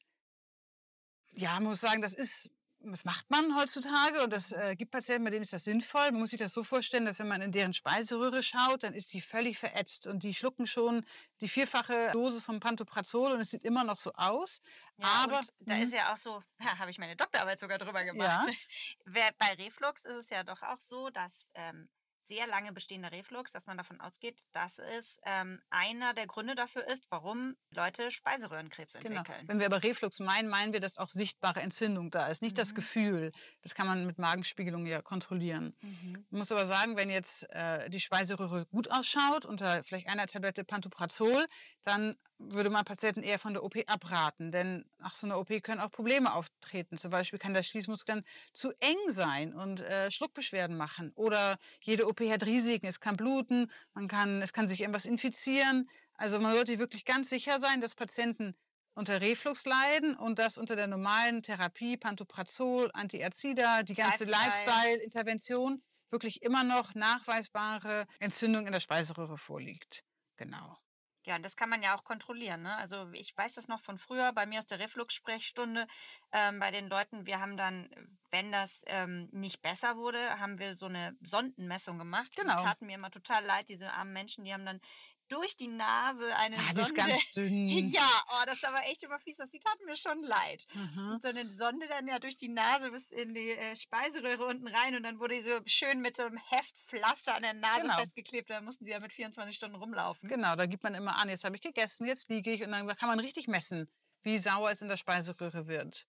ja, 1.34 1.54
man 1.56 1.64
muss 1.70 1.82
sagen, 1.82 2.02
das 2.02 2.14
ist, 2.14 2.50
das 2.92 3.06
macht 3.06 3.30
man 3.30 3.56
heutzutage 3.58 4.24
und 4.24 4.32
das 4.32 4.52
äh, 4.52 4.76
gibt 4.76 4.92
Patienten, 4.92 5.24
bei 5.26 5.30
denen 5.32 5.44
ist 5.44 5.54
das 5.54 5.64
sinnvoll. 5.64 6.12
Man 6.12 6.20
muss 6.22 6.30
sich 6.32 6.40
das 6.40 6.54
so 6.54 6.64
vorstellen, 6.64 7.06
dass 7.06 7.20
wenn 7.20 7.28
man 7.28 7.42
in 7.42 7.52
deren 7.52 7.74
Speiseröhre 7.74 8.44
schaut, 8.44 8.84
dann 8.84 8.94
ist 8.94 9.14
die 9.14 9.22
völlig 9.22 9.58
verätzt 9.58 10.08
und 10.08 10.24
die 10.24 10.34
schlucken 10.34 10.66
schon 10.68 11.06
die 11.42 11.48
vierfache 11.48 12.12
Dose 12.14 12.42
vom 12.42 12.60
Pantoprazol 12.60 13.32
und 13.34 13.40
es 13.42 13.52
sieht 13.52 13.64
immer 13.64 13.84
noch 13.84 13.98
so 13.98 14.12
aus. 14.14 14.62
Ja, 14.98 15.08
aber 15.24 15.42
da 15.60 15.76
Mhm. 15.76 15.84
ist 15.84 15.94
ja 15.94 16.14
auch 16.14 16.18
so, 16.18 16.44
da 16.58 16.78
habe 16.80 16.92
ich 16.92 16.98
meine 16.98 17.16
Doktorarbeit 17.16 17.60
sogar 17.60 17.78
drüber 17.78 18.04
gemacht. 18.04 18.40
Wer, 19.06 19.32
bei 19.38 19.54
Reflux 19.54 20.04
ist 20.04 20.14
es 20.26 20.30
ja 20.30 20.44
doch 20.44 20.62
auch 20.62 20.80
so, 20.80 21.10
dass 21.10 21.46
ähm, 21.54 21.90
sehr 22.28 22.48
lange 22.48 22.74
bestehender 22.74 23.12
Reflux, 23.12 23.52
dass 23.52 23.66
man 23.66 23.78
davon 23.78 24.02
ausgeht, 24.02 24.42
dass 24.52 24.80
es 24.80 25.20
ähm, 25.26 25.62
einer 25.70 26.14
der 26.14 26.28
Gründe 26.28 26.56
dafür 26.56 26.88
ist, 26.88 27.06
warum 27.10 27.56
Leute 27.70 28.12
Speiseröhrenkrebs 28.12 28.94
Genau. 28.94 29.20
entwickeln. 29.20 29.48
Wenn 29.48 29.60
wir 29.60 29.66
aber 29.68 29.84
Reflux 29.84 30.20
meinen, 30.20 30.50
meinen 30.50 30.74
wir, 30.74 30.80
dass 30.80 30.98
auch 30.98 31.10
sichtbare 31.10 31.62
Entzündung 31.62 32.10
da 32.12 32.28
ist, 32.28 32.42
nicht 32.42 32.58
das 32.58 32.72
Mhm. 32.72 32.76
Gefühl. 32.76 33.32
Das 33.62 33.76
kann 33.76 33.88
man 33.88 34.06
mit 34.06 34.18
Magenspiegelung 34.18 34.86
ja 34.86 35.02
kontrollieren. 35.02 35.76
Mhm. 35.82 36.26
Man 36.30 36.40
muss 36.40 36.52
aber 36.52 36.66
sagen, 36.66 36.96
wenn 36.98 37.10
jetzt 37.10 37.46
äh, 37.50 37.90
die 37.90 38.00
Speiseröhre 38.00 38.66
gut 38.68 38.92
ausschaut, 38.92 39.46
unter 39.46 39.84
vielleicht 39.84 40.08
einer 40.08 40.28
Tablette 40.28 40.64
Pantoprazol, 40.64 41.46
dann 41.84 42.16
würde 42.38 42.70
man 42.70 42.86
Patienten 42.86 43.24
eher 43.24 43.40
von 43.40 43.54
der 43.54 43.64
OP 43.64 43.76
abraten. 43.88 44.52
Denn 44.52 44.86
nach 45.00 45.16
so 45.16 45.28
einer 45.28 45.40
OP 45.40 45.50
können 45.64 45.82
auch 45.82 45.92
Probleme 45.92 46.34
auftreten. 46.34 46.98
Zum 46.98 47.12
Beispiel 47.12 47.40
kann 47.40 47.54
der 47.54 47.64
Schließmuskel 47.64 48.24
zu 48.54 48.72
eng 48.80 48.98
sein 49.10 49.54
und 49.54 49.82
äh, 49.82 50.12
Schluckbeschwerden 50.12 50.78
machen. 50.78 51.12
Oder 51.16 51.58
jede 51.82 52.08
OP 52.08 52.22
hat 52.22 52.46
Risiken. 52.46 52.88
Es 52.88 53.00
kann 53.00 53.16
bluten, 53.16 53.72
man 53.94 54.08
kann, 54.08 54.42
es 54.42 54.54
kann 54.54 54.68
sich 54.68 54.82
irgendwas 54.82 55.06
infizieren. 55.06 55.90
Also 56.16 56.40
man 56.40 56.54
sollte 56.54 56.80
wirklich 56.80 57.06
ganz 57.06 57.30
sicher 57.30 57.60
sein, 57.60 57.82
dass 57.82 57.96
Patienten 57.96 58.56
unter 58.96 59.22
Reflux 59.22 59.66
leiden 59.66 60.16
und 60.16 60.40
das 60.40 60.58
unter 60.58 60.76
der 60.76 60.88
normalen 60.88 61.44
Therapie, 61.44 61.98
Pantoprazol, 61.98 62.90
Antiazida, 62.94 63.84
die 63.84 63.94
ganze 63.94 64.24
Lifestyle. 64.24 64.72
Lifestyle-Intervention 64.72 65.84
wirklich 66.12 66.42
immer 66.44 66.64
noch 66.64 66.96
nachweisbare 66.96 68.08
Entzündung 68.20 68.66
in 68.68 68.72
der 68.72 68.80
Speiseröhre 68.80 69.38
vorliegt. 69.38 70.04
Genau. 70.38 70.78
Ja, 71.26 71.36
und 71.36 71.44
das 71.44 71.56
kann 71.56 71.70
man 71.70 71.82
ja 71.82 71.96
auch 71.96 72.04
kontrollieren. 72.04 72.62
Ne? 72.62 72.76
Also 72.78 73.10
ich 73.14 73.36
weiß 73.36 73.54
das 73.54 73.68
noch 73.68 73.82
von 73.82 73.98
früher 73.98 74.32
bei 74.34 74.46
mir 74.46 74.60
aus 74.60 74.68
der 74.68 74.80
Reflux-Sprechstunde 74.80 75.88
ähm, 76.32 76.60
bei 76.60 76.72
den 76.72 76.88
Leuten. 76.88 77.26
Wir 77.26 77.40
haben 77.40 77.58
dann, 77.58 77.90
wenn 78.32 78.52
das 78.52 78.84
ähm, 78.86 79.30
nicht 79.32 79.62
besser 79.62 79.98
wurde, 79.98 80.40
haben 80.40 80.60
wir 80.60 80.76
so 80.76 80.86
eine 80.86 81.16
Sondenmessung 81.22 81.98
gemacht. 81.98 82.36
Genau. 82.36 82.56
Die 82.56 82.64
taten 82.64 82.86
mir 82.86 82.96
immer 82.96 83.12
total 83.12 83.44
leid, 83.44 83.70
diese 83.70 83.92
armen 83.92 84.14
Menschen, 84.14 84.46
die 84.46 84.54
haben 84.54 84.66
dann 84.66 84.82
durch 85.30 85.58
die 85.58 85.68
Nase 85.68 86.36
eine 86.36 86.56
Ah, 86.58 86.74
Sonde. 86.74 86.82
ist 86.82 86.96
ganz 86.96 87.32
dünn. 87.36 87.70
Ja, 87.90 88.10
oh, 88.30 88.44
das 88.46 88.56
ist 88.56 88.66
aber 88.66 88.84
echt 88.86 89.04
immer 89.04 89.20
fies. 89.20 89.38
Das, 89.38 89.50
die 89.50 89.60
taten 89.60 89.86
mir 89.86 89.96
schon 89.96 90.22
leid. 90.22 90.66
Mhm. 90.74 91.20
So 91.22 91.28
eine 91.30 91.52
Sonde 91.54 91.88
dann 91.88 92.08
ja 92.08 92.20
durch 92.20 92.36
die 92.38 92.50
Nase 92.50 92.92
bis 92.92 93.10
in 93.12 93.34
die 93.34 93.52
äh, 93.52 93.76
Speiseröhre 93.76 94.46
unten 94.46 94.68
rein 94.68 94.96
und 94.96 95.04
dann 95.04 95.20
wurde 95.20 95.36
die 95.36 95.44
so 95.44 95.60
schön 95.66 96.00
mit 96.02 96.18
so 96.18 96.24
einem 96.24 96.38
Heftpflaster 96.38 97.36
an 97.36 97.42
der 97.44 97.54
Nase 97.54 97.82
Genau. 97.82 97.98
festgeklebt. 97.98 98.50
Da 98.50 98.62
mussten 98.62 98.86
die 98.86 98.92
ja 98.92 99.00
mit 99.00 99.14
24 99.14 99.56
Stunden 99.56 99.76
rumlaufen. 99.76 100.28
Genau, 100.30 100.56
da 100.56 100.66
gibt 100.66 100.84
man 100.84 100.96
immer 100.96 101.18
an, 101.18 101.30
jetzt 101.30 101.44
habe 101.44 101.56
ich 101.56 101.62
gegessen, 101.62 102.06
jetzt 102.06 102.30
liege 102.30 102.52
ich 102.52 102.64
und 102.64 102.72
dann 102.72 102.88
kann 102.96 103.10
man 103.10 103.20
richtig 103.20 103.48
messen, 103.48 103.90
wie 104.24 104.38
sauer 104.40 104.72
es 104.72 104.82
in 104.82 104.90
der 104.90 104.98
Speiseröhre 104.98 105.68
wird. 105.68 106.08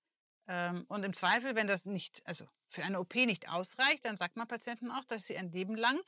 Ähm, 0.48 0.84
und 0.88 1.02
im 1.04 1.12
Zweifel, 1.12 1.54
wenn 1.56 1.66
das 1.66 1.86
nicht, 1.86 2.20
also 2.24 2.46
für 2.68 2.84
eine 2.84 3.00
OP 3.00 3.14
nicht 3.16 3.48
ausreicht, 3.48 4.04
dann 4.04 4.16
sagt 4.16 4.36
man 4.36 4.46
Patienten 4.46 4.90
auch, 4.92 5.04
dass 5.04 5.24
sie 5.26 5.36
ein 5.36 5.50
Leben 5.50 5.74
lang 5.74 5.98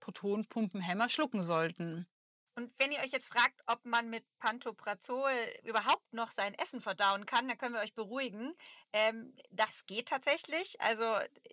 Protonpumpenhämmer 0.00 1.08
schlucken 1.08 1.42
sollten. 1.42 2.06
Und 2.54 2.70
wenn 2.78 2.92
ihr 2.92 3.00
euch 3.00 3.12
jetzt 3.12 3.28
fragt, 3.28 3.62
ob 3.66 3.84
man 3.84 4.10
mit 4.10 4.24
Pantoprazol 4.38 5.32
überhaupt 5.64 6.12
noch 6.12 6.30
sein 6.30 6.54
Essen 6.54 6.82
verdauen 6.82 7.24
kann, 7.24 7.48
dann 7.48 7.56
können 7.56 7.74
wir 7.74 7.80
euch 7.80 7.94
beruhigen. 7.94 8.54
Ähm, 8.92 9.34
das 9.50 9.86
geht 9.86 10.08
tatsächlich. 10.08 10.80
Also 10.80 11.04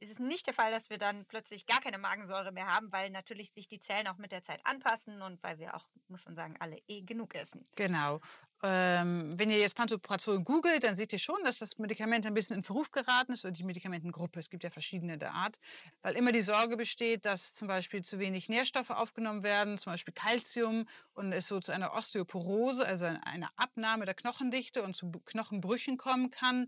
es 0.01 0.12
ist 0.12 0.19
nicht 0.19 0.48
der 0.48 0.53
Fall, 0.53 0.72
dass 0.72 0.89
wir 0.89 0.98
dann 0.98 1.25
plötzlich 1.25 1.65
gar 1.65 1.79
keine 1.79 1.98
Magensäure 1.98 2.51
mehr 2.51 2.67
haben, 2.67 2.91
weil 2.91 3.10
natürlich 3.10 3.51
sich 3.51 3.67
die 3.67 3.79
Zellen 3.79 4.08
auch 4.08 4.17
mit 4.17 4.31
der 4.31 4.43
Zeit 4.43 4.60
anpassen 4.65 5.22
und 5.22 5.41
weil 5.41 5.58
wir 5.58 5.75
auch, 5.75 5.86
muss 6.10 6.25
man 6.25 6.36
sagen, 6.36 6.55
alle 6.60 6.77
eh 6.88 7.01
genug 7.01 7.36
essen. 7.36 7.65
Genau. 7.75 8.19
Ähm, 8.62 9.39
wenn 9.39 9.51
ihr 9.51 9.58
jetzt 9.58 9.75
Pantoprazol 9.77 10.43
googelt, 10.43 10.84
dann 10.84 10.93
seht 10.93 11.13
ihr 11.13 11.19
schon, 11.19 11.41
dass 11.46 11.60
das 11.60 11.77
Medikament 11.77 12.25
ein 12.25 12.34
bisschen 12.34 12.58
in 12.58 12.63
Verruf 12.63 12.91
geraten 12.91 13.31
ist 13.31 13.46
oder 13.46 13.53
die 13.53 13.63
Medikamentengruppe. 13.63 14.38
Es 14.38 14.50
gibt 14.50 14.65
ja 14.65 14.69
verschiedene 14.69 15.17
der 15.17 15.34
Art, 15.34 15.60
weil 16.01 16.17
immer 16.17 16.34
die 16.34 16.41
Sorge 16.41 16.75
besteht, 16.75 17.24
dass 17.24 17.55
zum 17.55 17.69
Beispiel 17.69 18.01
zu 18.03 18.19
wenig 18.19 18.50
Nährstoffe 18.50 18.89
aufgenommen 18.89 19.43
werden, 19.43 19.77
zum 19.77 19.93
Beispiel 19.93 20.13
Calcium 20.13 20.89
und 21.13 21.31
es 21.31 21.48
so 21.48 21.62
zu 21.62 21.72
einer 21.72 21.93
Osteoporose, 21.93 22.86
also 22.86 23.05
einer 23.05 23.50
Abnahme 23.55 24.03
der 24.03 24.13
Knochendichte 24.13 24.84
und 24.84 24.93
zu 24.93 25.10
Knochenbrüchen 25.10 25.96
kommen 25.96 26.29
kann. 26.29 26.67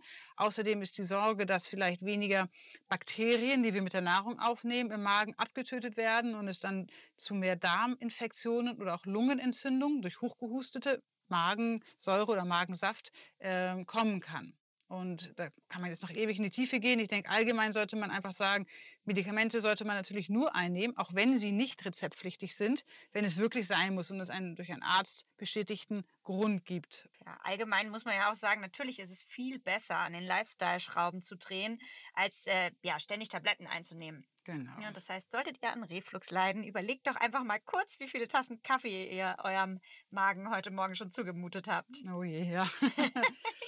Außerdem 0.61 0.83
ist 0.83 0.99
die 0.99 1.03
Sorge, 1.03 1.47
dass 1.47 1.65
vielleicht 1.65 2.05
weniger 2.05 2.47
Bakterien, 2.87 3.63
die 3.63 3.73
wir 3.73 3.81
mit 3.81 3.93
der 3.93 4.01
Nahrung 4.01 4.37
aufnehmen, 4.37 4.91
im 4.91 5.01
Magen 5.01 5.33
abgetötet 5.37 5.97
werden 5.97 6.35
und 6.35 6.47
es 6.47 6.59
dann 6.59 6.85
zu 7.17 7.33
mehr 7.33 7.55
Darminfektionen 7.55 8.79
oder 8.79 8.93
auch 8.93 9.03
Lungenentzündungen 9.07 10.03
durch 10.03 10.21
hochgehustete 10.21 11.01
Magensäure 11.29 12.31
oder 12.31 12.45
Magensaft 12.45 13.11
ähm, 13.39 13.87
kommen 13.87 14.19
kann. 14.19 14.53
Und 14.87 15.33
da 15.35 15.49
kann 15.67 15.81
man 15.81 15.89
jetzt 15.89 16.03
noch 16.03 16.11
ewig 16.11 16.37
in 16.37 16.43
die 16.43 16.51
Tiefe 16.51 16.79
gehen. 16.79 16.99
Ich 16.99 17.07
denke, 17.07 17.31
allgemein 17.31 17.73
sollte 17.73 17.95
man 17.95 18.11
einfach 18.11 18.33
sagen, 18.33 18.67
Medikamente 19.05 19.61
sollte 19.61 19.83
man 19.83 19.95
natürlich 19.95 20.29
nur 20.29 20.55
einnehmen, 20.55 20.95
auch 20.97 21.13
wenn 21.13 21.37
sie 21.37 21.51
nicht 21.51 21.83
rezeptpflichtig 21.85 22.55
sind, 22.55 22.85
wenn 23.13 23.25
es 23.25 23.37
wirklich 23.37 23.67
sein 23.67 23.95
muss 23.95 24.11
und 24.11 24.19
es 24.19 24.29
einen 24.29 24.55
durch 24.55 24.71
einen 24.71 24.83
Arzt 24.83 25.25
bestätigten 25.37 26.03
Grund 26.23 26.65
gibt. 26.65 27.09
Ja, 27.25 27.39
allgemein 27.43 27.89
muss 27.89 28.05
man 28.05 28.15
ja 28.15 28.29
auch 28.29 28.35
sagen, 28.35 28.61
natürlich 28.61 28.99
ist 28.99 29.09
es 29.09 29.23
viel 29.23 29.59
besser, 29.59 29.97
an 29.97 30.13
den 30.13 30.23
Lifestyle-Schrauben 30.23 31.21
zu 31.21 31.35
drehen, 31.35 31.79
als 32.13 32.45
äh, 32.45 32.71
ja, 32.83 32.99
ständig 32.99 33.29
Tabletten 33.29 33.67
einzunehmen. 33.67 34.25
Genau. 34.43 34.71
Ja, 34.81 34.91
das 34.91 35.07
heißt, 35.07 35.29
solltet 35.29 35.59
ihr 35.61 35.71
an 35.71 35.83
Reflux 35.83 36.31
leiden, 36.31 36.63
überlegt 36.63 37.05
doch 37.05 37.15
einfach 37.15 37.43
mal 37.43 37.59
kurz, 37.59 37.99
wie 37.99 38.07
viele 38.07 38.27
Tassen 38.27 38.61
Kaffee 38.63 39.15
ihr 39.15 39.35
eurem 39.43 39.79
Magen 40.09 40.49
heute 40.49 40.71
Morgen 40.71 40.95
schon 40.95 41.11
zugemutet 41.11 41.67
habt. 41.67 41.89
Oh 42.11 42.23
je, 42.23 42.43
ja. 42.43 42.67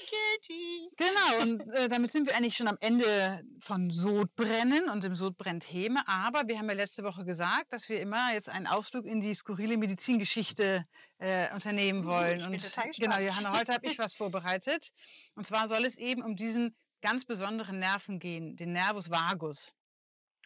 Guilty. 0.09 0.89
Genau, 0.97 1.41
und 1.41 1.61
äh, 1.73 1.89
damit 1.89 2.11
sind 2.11 2.27
wir 2.27 2.35
eigentlich 2.35 2.57
schon 2.57 2.67
am 2.67 2.77
Ende 2.81 3.43
von 3.59 3.91
Sodbrennen 3.91 4.89
und 4.89 5.03
dem 5.03 5.15
Sodbrennthema. 5.23 6.03
Aber 6.05 6.47
wir 6.47 6.57
haben 6.57 6.67
ja 6.67 6.75
letzte 6.75 7.03
Woche 7.03 7.23
gesagt, 7.23 7.71
dass 7.71 7.87
wir 7.87 8.01
immer 8.01 8.33
jetzt 8.33 8.49
einen 8.49 8.67
Ausflug 8.67 9.05
in 9.05 9.21
die 9.21 9.33
skurrile 9.33 9.77
Medizingeschichte 9.77 10.85
äh, 11.19 11.53
unternehmen 11.53 12.03
Uh, 12.03 12.09
wollen. 12.09 12.37
ich 12.39 12.43
bin 12.43 12.53
und 12.53 12.61
total 12.61 12.89
genau. 12.91 13.19
Johanna, 13.19 13.57
heute 13.57 13.73
habe 13.73 13.87
ich 13.87 13.97
was 13.97 14.13
vorbereitet. 14.13 14.89
Und 15.35 15.47
zwar 15.47 15.67
soll 15.67 15.85
es 15.85 15.97
eben 15.97 16.21
um 16.21 16.35
diesen 16.35 16.75
ganz 17.01 17.25
besonderen 17.25 17.79
Nerven 17.79 18.19
gehen, 18.19 18.55
den 18.57 18.73
Nervus 18.73 19.09
vagus. 19.09 19.71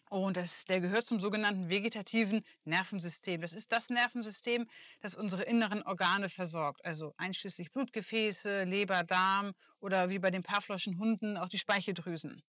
Und 0.10 0.38
das, 0.38 0.63
der 0.65 0.79
gehört 0.79 1.05
zum 1.05 1.19
sogenannten 1.19 1.69
vegetativen 1.69 2.46
Nervensystem. 2.63 3.41
Das 3.41 3.53
ist 3.53 3.72
das 3.72 3.89
Nervensystem, 3.89 4.65
das 5.01 5.15
unsere 5.15 5.43
inneren 5.43 5.84
Organe 5.84 6.29
versorgt, 6.29 6.86
also 6.86 7.13
einschließlich 7.17 7.72
Blutgefäße, 7.72 8.63
Leber, 8.63 9.03
Darm 9.03 9.51
oder 9.79 10.10
wie 10.10 10.19
bei 10.19 10.31
den 10.31 10.43
Pavloschen 10.43 10.98
Hunden 10.98 11.36
auch 11.36 11.50
die 11.50 11.57
Speicheldrüsen. 11.57 12.41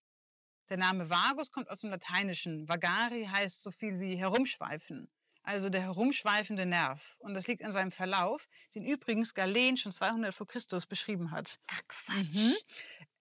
Der 0.69 0.77
Name 0.77 1.09
Vagus 1.09 1.51
kommt 1.51 1.71
aus 1.71 1.81
dem 1.81 1.91
Lateinischen. 1.91 2.69
Vagari 2.69 3.25
heißt 3.25 3.63
so 3.63 3.71
viel 3.71 4.01
wie 4.01 4.17
herumschweifen, 4.17 5.11
also 5.43 5.71
der 5.71 5.81
herumschweifende 5.81 6.67
Nerv. 6.67 7.17
Und 7.21 7.33
das 7.33 7.47
liegt 7.47 7.65
an 7.65 7.73
seinem 7.73 7.91
Verlauf, 7.91 8.47
den 8.75 8.85
übrigens 8.85 9.33
Galen 9.33 9.79
schon 9.79 9.93
200 9.93 10.35
vor 10.35 10.47
Christus 10.47 10.87
beschrieben 10.87 11.31
hat. 11.31 11.59
Ach 11.69 11.81
Quatsch. 11.89 12.35
Mhm. 12.35 12.55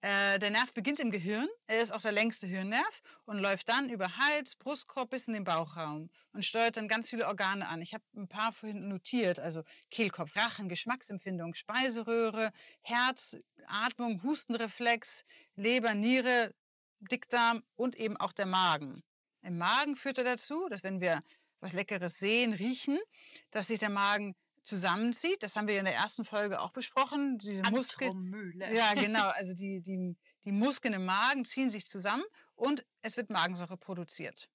Äh, 0.02 0.38
der 0.38 0.50
Nerv 0.50 0.74
beginnt 0.74 1.00
im 1.00 1.10
Gehirn, 1.10 1.48
er 1.66 1.80
ist 1.80 1.90
auch 1.90 2.02
der 2.02 2.12
längste 2.12 2.46
Hirnnerv 2.46 3.00
und 3.24 3.38
läuft 3.38 3.68
dann 3.68 3.88
über 3.88 4.16
Hals, 4.18 4.54
Brustkorb 4.54 5.10
bis 5.10 5.26
in 5.26 5.34
den 5.34 5.44
Bauchraum 5.44 6.10
und 6.32 6.44
steuert 6.44 6.76
dann 6.76 6.86
ganz 6.86 7.08
viele 7.08 7.26
Organe 7.26 7.66
an. 7.66 7.80
Ich 7.80 7.94
habe 7.94 8.04
ein 8.14 8.28
paar 8.28 8.52
vorhin 8.52 8.88
notiert, 8.88 9.40
also 9.40 9.64
Kehlkopf, 9.90 10.36
Rachen, 10.36 10.68
Geschmacksempfindung, 10.68 11.54
Speiseröhre, 11.54 12.52
Herz, 12.82 13.36
Atmung, 13.66 14.22
Hustenreflex, 14.22 15.24
Leber, 15.56 15.94
Niere, 15.94 16.54
Dickdarm 17.00 17.62
und 17.76 17.96
eben 17.96 18.16
auch 18.16 18.32
der 18.32 18.46
Magen. 18.46 19.02
Im 19.42 19.58
Magen 19.58 19.96
führt 19.96 20.18
er 20.18 20.24
dazu, 20.24 20.68
dass 20.68 20.82
wenn 20.82 21.00
wir 21.00 21.22
was 21.60 21.72
Leckeres 21.72 22.18
sehen, 22.18 22.52
riechen, 22.52 22.98
dass 23.50 23.68
sich 23.68 23.78
der 23.78 23.90
Magen 23.90 24.34
zusammenzieht. 24.62 25.42
Das 25.42 25.56
haben 25.56 25.66
wir 25.66 25.78
in 25.78 25.86
der 25.86 25.94
ersten 25.94 26.24
Folge 26.24 26.60
auch 26.60 26.70
besprochen. 26.70 27.38
Diese 27.38 27.62
Muskeln. 27.70 28.60
Ja, 28.72 28.94
genau. 28.94 29.28
Also 29.30 29.54
die, 29.54 29.80
die, 29.80 30.16
die 30.44 30.52
Muskeln 30.52 30.94
im 30.94 31.04
Magen 31.04 31.44
ziehen 31.44 31.70
sich 31.70 31.86
zusammen 31.86 32.24
und 32.54 32.84
es 33.02 33.16
wird 33.16 33.30
Magensäure 33.30 33.76
produziert. 33.76 34.48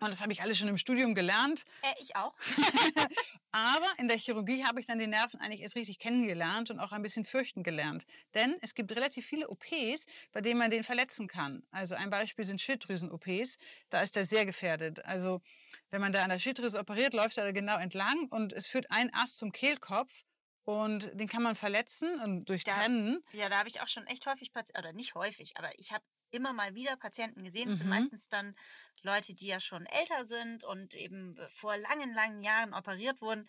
Und 0.00 0.10
das 0.10 0.20
habe 0.20 0.32
ich 0.32 0.42
alles 0.42 0.58
schon 0.58 0.68
im 0.68 0.76
Studium 0.76 1.14
gelernt. 1.14 1.64
Äh, 1.82 1.94
ich 2.00 2.14
auch. 2.16 2.34
Aber 3.50 3.88
in 3.98 4.08
der 4.08 4.18
Chirurgie 4.18 4.64
habe 4.64 4.78
ich 4.80 4.86
dann 4.86 4.98
die 4.98 5.06
Nerven 5.06 5.40
eigentlich 5.40 5.62
erst 5.62 5.76
richtig 5.76 5.98
kennengelernt 5.98 6.70
und 6.70 6.78
auch 6.78 6.92
ein 6.92 7.02
bisschen 7.02 7.24
fürchten 7.24 7.62
gelernt. 7.62 8.04
Denn 8.34 8.56
es 8.60 8.74
gibt 8.74 8.92
relativ 8.92 9.26
viele 9.26 9.48
OPs, 9.48 10.06
bei 10.32 10.40
denen 10.40 10.58
man 10.58 10.70
den 10.70 10.84
verletzen 10.84 11.26
kann. 11.26 11.62
Also 11.70 11.94
ein 11.94 12.10
Beispiel 12.10 12.44
sind 12.44 12.60
Schilddrüsen-OPs. 12.60 13.58
Da 13.90 14.02
ist 14.02 14.16
er 14.16 14.24
sehr 14.24 14.46
gefährdet. 14.46 15.04
Also 15.04 15.40
wenn 15.90 16.00
man 16.00 16.12
da 16.12 16.22
an 16.22 16.30
der 16.30 16.38
Schilddrüse 16.38 16.78
operiert, 16.78 17.14
läuft 17.14 17.38
er 17.38 17.44
da 17.44 17.52
genau 17.52 17.78
entlang 17.78 18.28
und 18.30 18.52
es 18.52 18.66
führt 18.66 18.90
ein 18.90 19.12
Ast 19.12 19.38
zum 19.38 19.52
Kehlkopf. 19.52 20.24
Und 20.68 21.10
den 21.14 21.28
kann 21.28 21.42
man 21.42 21.54
verletzen 21.56 22.20
und 22.20 22.44
durchtrennen. 22.48 23.24
Ja, 23.32 23.48
da 23.50 23.58
habe 23.58 23.68
ich 23.68 23.80
auch 23.80 23.88
schon 23.88 24.06
echt 24.06 24.26
häufig, 24.26 24.52
Pati- 24.52 24.76
oder 24.78 24.92
nicht 24.92 25.14
häufig, 25.14 25.56
aber 25.58 25.78
ich 25.78 25.92
habe 25.92 26.04
immer 26.30 26.52
mal 26.52 26.74
wieder 26.74 26.96
Patienten 26.96 27.44
gesehen. 27.44 27.68
Das 27.68 27.78
sind 27.78 27.86
Mhm. 27.86 27.88
meistens 27.88 28.28
dann 28.28 28.54
Leute, 29.02 29.34
die 29.34 29.46
ja 29.46 29.60
schon 29.60 29.86
älter 29.86 30.26
sind 30.26 30.64
und 30.64 30.94
eben 30.94 31.36
vor 31.50 31.76
langen, 31.76 32.12
langen 32.14 32.42
Jahren 32.42 32.74
operiert 32.74 33.20
wurden. 33.20 33.48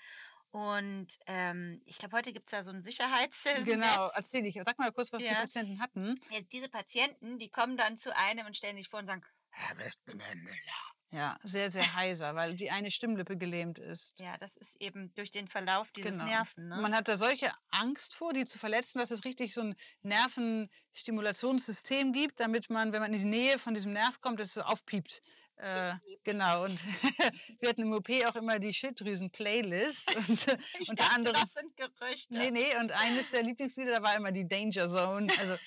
Und 0.52 1.18
ähm, 1.28 1.82
ich 1.86 1.98
glaube, 1.98 2.18
heute 2.18 2.34
gibt 2.34 2.48
es 2.50 2.54
ja 2.54 2.64
so 2.64 2.72
ein 2.72 2.82
Sicherheits 2.84 3.44
Genau, 3.54 4.10
erzähl 4.16 4.46
ich. 4.46 4.56
Sag 4.66 4.78
mal 4.80 4.92
kurz, 4.92 5.12
was 5.14 5.26
die 5.26 5.36
Ja. 5.36 5.36
Patienten 5.36 5.80
hatten. 5.80 6.20
Ja, 6.30 6.42
diese 6.42 6.70
Patienten, 6.70 7.40
die 7.40 7.50
kommen 7.52 7.78
dann 7.78 7.98
zu 8.00 8.16
einem 8.16 8.48
und 8.48 8.58
stellen 8.58 8.78
sich 8.78 8.90
vor 8.90 9.00
und 9.00 9.08
sagen, 9.08 9.24
"Herr, 9.52 9.80
ich 9.88 9.96
bin 10.06 10.20
Herr 10.22 10.36
Müller. 10.36 10.92
Ja, 11.12 11.38
sehr, 11.44 11.72
sehr 11.72 11.96
heiser, 11.96 12.36
weil 12.36 12.56
die 12.56 12.70
eine 12.72 12.92
Stimmlippe 12.92 13.38
gelähmt 13.38 13.80
ist. 13.80 14.20
Ja, 14.20 14.38
das 14.38 14.56
ist 14.58 14.76
eben 14.80 15.14
durch 15.16 15.32
den 15.32 15.48
Verlauf 15.48 15.92
dieses 15.92 16.12
Genau. 16.12 16.26
Nerven. 16.26 16.68
Ne? 16.68 16.78
Man 16.82 16.96
hat 16.96 17.08
da 17.08 17.18
solche 17.18 17.52
Angst 17.72 18.14
vor, 18.16 18.34
die 18.34 18.46
zu 18.46 18.60
verletzen, 18.60 19.00
dass 19.00 19.12
es 19.12 19.26
richtig 19.26 19.54
so 19.54 19.62
ein 19.62 19.76
Nervenstimulationssystem 20.04 22.14
gibt, 22.14 22.40
damit 22.40 22.70
man, 22.70 22.94
wenn 22.94 23.02
man 23.02 23.14
in 23.14 23.20
die 23.20 23.26
Nähe 23.26 23.58
von 23.60 23.74
diesem 23.74 23.94
Nerv 23.94 24.22
kommt, 24.22 24.40
es 24.40 24.54
so 24.54 24.62
aufpiept. 24.62 25.22
Äh, 25.58 25.96
genau, 26.24 26.64
und 26.64 26.82
wir 27.60 27.68
hatten 27.70 27.82
im 27.82 27.92
OP 27.92 28.10
auch 28.28 28.36
immer 28.36 28.60
die 28.60 28.74
Schilddrüsen-Playlist. 28.74 30.16
Und 30.30 30.48
ich 30.80 30.90
unter 30.90 31.04
dachte, 31.04 31.16
anderem- 31.16 31.42
das 31.42 31.54
sind 31.54 31.76
Gerüchte. 31.76 32.38
Nee, 32.38 32.52
nee, 32.52 32.74
und 32.80 32.94
eines 32.94 33.30
der 33.32 33.44
Lieblingslieder, 33.44 33.92
da 33.92 34.02
war 34.02 34.16
immer 34.16 34.32
die 34.32 34.48
Danger 34.48 34.88
Zone, 34.88 35.28
also 35.38 35.58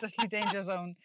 das 0.00 0.16
Lied 0.16 0.32
Danger 0.32 0.64
Zone. 0.64 0.96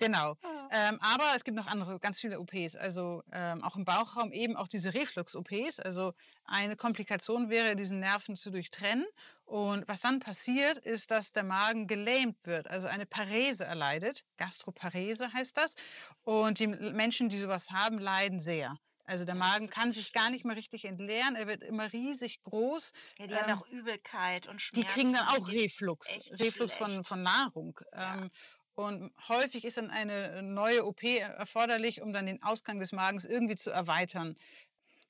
Genau. 0.00 0.36
Ah. 0.68 0.88
Ähm, 0.88 0.98
aber 1.00 1.34
es 1.36 1.44
gibt 1.44 1.56
noch 1.56 1.66
andere, 1.66 1.98
ganz 2.00 2.20
viele 2.20 2.40
OPs, 2.40 2.74
also 2.74 3.22
ähm, 3.32 3.62
auch 3.62 3.76
im 3.76 3.84
Bauchraum 3.84 4.32
eben 4.32 4.56
auch 4.56 4.68
diese 4.68 4.94
Reflux-OPs. 4.94 5.78
Also 5.78 6.12
eine 6.44 6.76
Komplikation 6.76 7.50
wäre, 7.50 7.76
diesen 7.76 8.00
Nerven 8.00 8.36
zu 8.36 8.50
durchtrennen. 8.50 9.06
Und 9.44 9.86
was 9.86 10.00
dann 10.00 10.18
passiert, 10.18 10.78
ist, 10.78 11.10
dass 11.12 11.32
der 11.32 11.44
Magen 11.44 11.86
gelähmt 11.86 12.36
wird, 12.44 12.68
also 12.68 12.88
eine 12.88 13.06
Parese 13.06 13.64
erleidet. 13.64 14.24
Gastroparese 14.38 15.32
heißt 15.32 15.56
das. 15.56 15.76
Und 16.24 16.58
die 16.58 16.66
Menschen, 16.66 17.28
die 17.28 17.38
sowas 17.38 17.70
haben, 17.70 17.98
leiden 17.98 18.40
sehr. 18.40 18.76
Also 19.06 19.24
der 19.24 19.36
Magen 19.36 19.70
kann 19.70 19.92
sich 19.92 20.12
gar 20.12 20.30
nicht 20.30 20.44
mehr 20.44 20.56
richtig 20.56 20.84
entleeren, 20.84 21.36
er 21.36 21.46
wird 21.46 21.62
immer 21.62 21.92
riesig 21.92 22.42
groß. 22.42 22.92
Ja, 23.18 23.26
die 23.28 23.34
ähm, 23.34 23.40
haben 23.40 23.52
auch 23.60 23.66
Übelkeit 23.68 24.48
und 24.48 24.60
Schmerzen. 24.60 24.86
Die 24.86 24.92
kriegen 24.92 25.12
dann 25.12 25.28
auch 25.28 25.48
Reflux, 25.48 26.18
Reflux 26.32 26.74
von, 26.74 27.04
von 27.04 27.22
Nahrung. 27.22 27.78
Ja. 27.92 28.16
Ähm, 28.16 28.30
und 28.76 29.10
häufig 29.28 29.64
ist 29.64 29.78
dann 29.78 29.90
eine 29.90 30.42
neue 30.42 30.86
OP 30.86 31.02
erforderlich, 31.02 32.02
um 32.02 32.12
dann 32.12 32.26
den 32.26 32.42
Ausgang 32.42 32.78
des 32.78 32.92
Magens 32.92 33.24
irgendwie 33.24 33.56
zu 33.56 33.70
erweitern. 33.70 34.36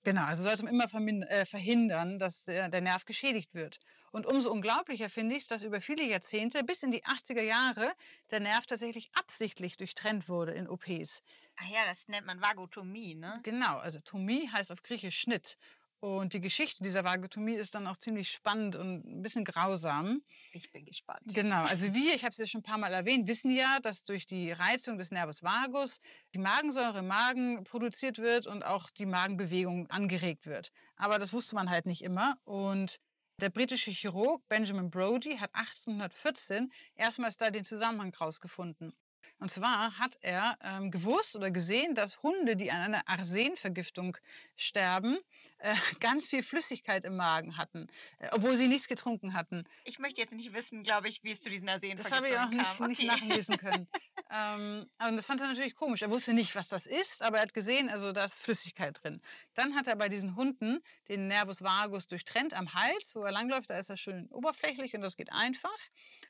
Genau, 0.04 0.23
also 0.25 0.44
sollte 0.44 0.62
man 0.64 0.73
immer 0.73 1.28
äh, 1.28 1.44
verhindern, 1.44 2.20
dass 2.20 2.44
der, 2.44 2.68
der 2.68 2.80
Nerv 2.80 3.04
geschädigt 3.06 3.54
wird. 3.54 3.80
Und 4.12 4.25
umso 4.25 4.52
unglaublicher 4.52 5.11
finde 5.11 5.35
ich 5.35 5.42
es, 5.42 5.49
dass 5.49 5.64
über 5.64 5.80
viele 5.80 6.04
Jahrzehnte, 6.04 6.62
bis 6.62 6.85
in 6.85 6.92
die 6.92 7.04
80er 7.04 7.42
Jahre, 7.42 7.92
der 8.30 8.38
Nerv 8.38 8.66
tatsächlich 8.66 9.11
absichtlich 9.14 9.76
durchtrennt 9.76 10.28
wurde 10.28 10.52
in 10.52 10.68
OPs. 10.68 11.25
Ach 11.56 11.68
ja, 11.68 11.85
das 11.87 12.06
nennt 12.06 12.25
man 12.25 12.40
Vagotomie, 12.40 13.16
ne? 13.16 13.40
Genau, 13.42 13.78
also 13.78 13.99
Tomie 13.99 14.49
heißt 14.49 14.70
auf 14.70 14.85
Griechisch 14.85 15.18
Schnitt. 15.18 15.58
Und 16.00 16.34
die 16.34 16.40
Geschichte 16.40 16.82
dieser 16.82 17.04
Vagotomie 17.04 17.54
ist 17.54 17.74
dann 17.74 17.86
auch 17.86 17.96
ziemlich 17.96 18.30
spannend 18.30 18.76
und 18.76 19.04
ein 19.04 19.22
bisschen 19.22 19.44
grausam. 19.44 20.22
Ich 20.52 20.70
bin 20.70 20.84
gespannt. 20.84 21.22
Genau, 21.26 21.64
also 21.64 21.94
wir, 21.94 22.14
ich 22.14 22.22
habe 22.22 22.30
es 22.30 22.38
ja 22.38 22.46
schon 22.46 22.60
ein 22.60 22.64
paar 22.64 22.78
Mal 22.78 22.92
erwähnt, 22.92 23.26
wissen 23.26 23.50
ja, 23.50 23.80
dass 23.80 24.04
durch 24.04 24.26
die 24.26 24.52
Reizung 24.52 24.98
des 24.98 25.10
Nervus 25.10 25.42
vagus 25.42 26.00
die 26.34 26.38
Magensäure 26.38 26.98
im 26.98 27.08
Magen 27.08 27.64
produziert 27.64 28.18
wird 28.18 28.46
und 28.46 28.64
auch 28.64 28.90
die 28.90 29.06
Magenbewegung 29.06 29.88
angeregt 29.90 30.46
wird. 30.46 30.70
Aber 30.96 31.18
das 31.18 31.32
wusste 31.32 31.54
man 31.54 31.70
halt 31.70 31.86
nicht 31.86 32.02
immer. 32.02 32.36
Und 32.44 33.00
der 33.40 33.50
britische 33.50 33.90
Chirurg 33.90 34.46
Benjamin 34.48 34.90
Brodie 34.90 35.38
hat 35.38 35.54
1814 35.54 36.72
erstmals 36.94 37.36
da 37.36 37.50
den 37.50 37.64
Zusammenhang 37.64 38.14
rausgefunden. 38.14 38.94
Und 39.38 39.50
zwar 39.50 39.98
hat 39.98 40.16
er 40.22 40.56
ähm, 40.62 40.90
gewusst 40.90 41.36
oder 41.36 41.50
gesehen, 41.50 41.94
dass 41.94 42.22
Hunde, 42.22 42.56
die 42.56 42.70
an 42.70 42.80
einer 42.80 43.06
Arsenvergiftung 43.06 44.16
sterben, 44.56 45.18
ganz 46.00 46.28
viel 46.28 46.42
Flüssigkeit 46.42 47.04
im 47.04 47.16
Magen 47.16 47.56
hatten, 47.56 47.86
äh, 48.18 48.28
obwohl 48.32 48.56
sie 48.56 48.68
nichts 48.68 48.88
getrunken 48.88 49.34
hatten. 49.34 49.64
Ich 49.84 49.98
möchte 49.98 50.20
jetzt 50.20 50.32
nicht 50.32 50.52
wissen, 50.52 50.82
glaube 50.82 51.08
ich, 51.08 51.22
wie 51.25 51.30
es 51.30 51.40
zu 51.40 51.50
diesen 51.50 51.66
kam. 51.66 51.80
Das 51.96 52.10
habe 52.10 52.28
ich 52.28 52.38
auch 52.38 52.48
nicht, 52.48 52.64
okay. 52.80 52.88
nicht 52.88 53.06
nachlesen 53.06 53.56
können. 53.58 53.88
ähm, 54.30 54.86
und 55.06 55.16
das 55.16 55.26
fand 55.26 55.40
er 55.40 55.48
natürlich 55.48 55.75
komisch. 55.75 56.02
Er 56.02 56.10
wusste 56.10 56.34
nicht, 56.34 56.54
was 56.54 56.68
das 56.68 56.86
ist, 56.86 57.22
aber 57.22 57.38
er 57.38 57.42
hat 57.42 57.54
gesehen, 57.54 57.88
also 57.88 58.12
da 58.12 58.25
ist 58.25 58.34
Flüssigkeit 58.34 59.02
drin. 59.02 59.20
Dann 59.54 59.75
hat 59.75 59.86
er 59.86 59.96
bei 59.96 60.08
diesen 60.08 60.36
Hunden 60.36 60.80
den 61.08 61.28
Nervus 61.28 61.62
vagus 61.62 62.06
durchtrennt 62.06 62.54
am 62.54 62.75
Hals, 62.75 63.14
wo 63.14 63.22
er 63.22 63.32
langläuft, 63.32 63.70
da 63.70 63.78
ist 63.78 63.90
er 63.90 63.96
schön 63.96 64.28
oberflächlich 64.30 64.94
und 64.94 65.00
das 65.00 65.16
geht 65.16 65.32
einfach 65.32 65.78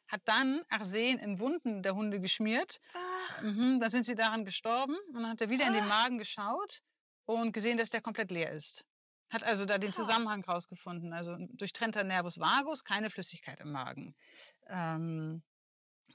hat 0.09 0.23
dann 0.25 0.63
Arsen 0.69 1.19
in 1.19 1.39
Wunden 1.41 1.83
der 1.83 1.95
Hunde 1.95 2.21
geschmiert. 2.21 2.79
Mhm, 3.43 3.81
dann 3.81 3.91
sind 3.91 4.05
sie 4.05 4.15
daran 4.15 4.45
gestorben 4.45 4.97
und 5.09 5.23
dann 5.23 5.29
hat 5.31 5.41
er 5.41 5.51
wieder 5.51 5.65
Ach. 5.65 5.69
in 5.69 5.75
den 5.75 5.89
Magen 5.89 6.19
geschaut 6.19 6.81
und 7.25 7.53
gesehen, 7.53 7.77
dass 7.77 7.91
der 7.91 8.01
komplett 8.01 8.31
leer 8.31 8.53
ist. 8.53 8.85
Hat 9.29 9.43
also 9.43 9.65
da 9.65 9.79
den 9.79 9.93
Zusammenhang 9.93 10.45
rausgefunden. 10.45 11.13
Also 11.13 11.37
durchtrennter 11.55 12.05
Nervus 12.05 12.39
vagus, 12.39 12.85
keine 12.85 13.11
Flüssigkeit 13.11 13.61
im 13.61 13.73
Magen. 13.73 14.15
Ähm, 14.69 15.43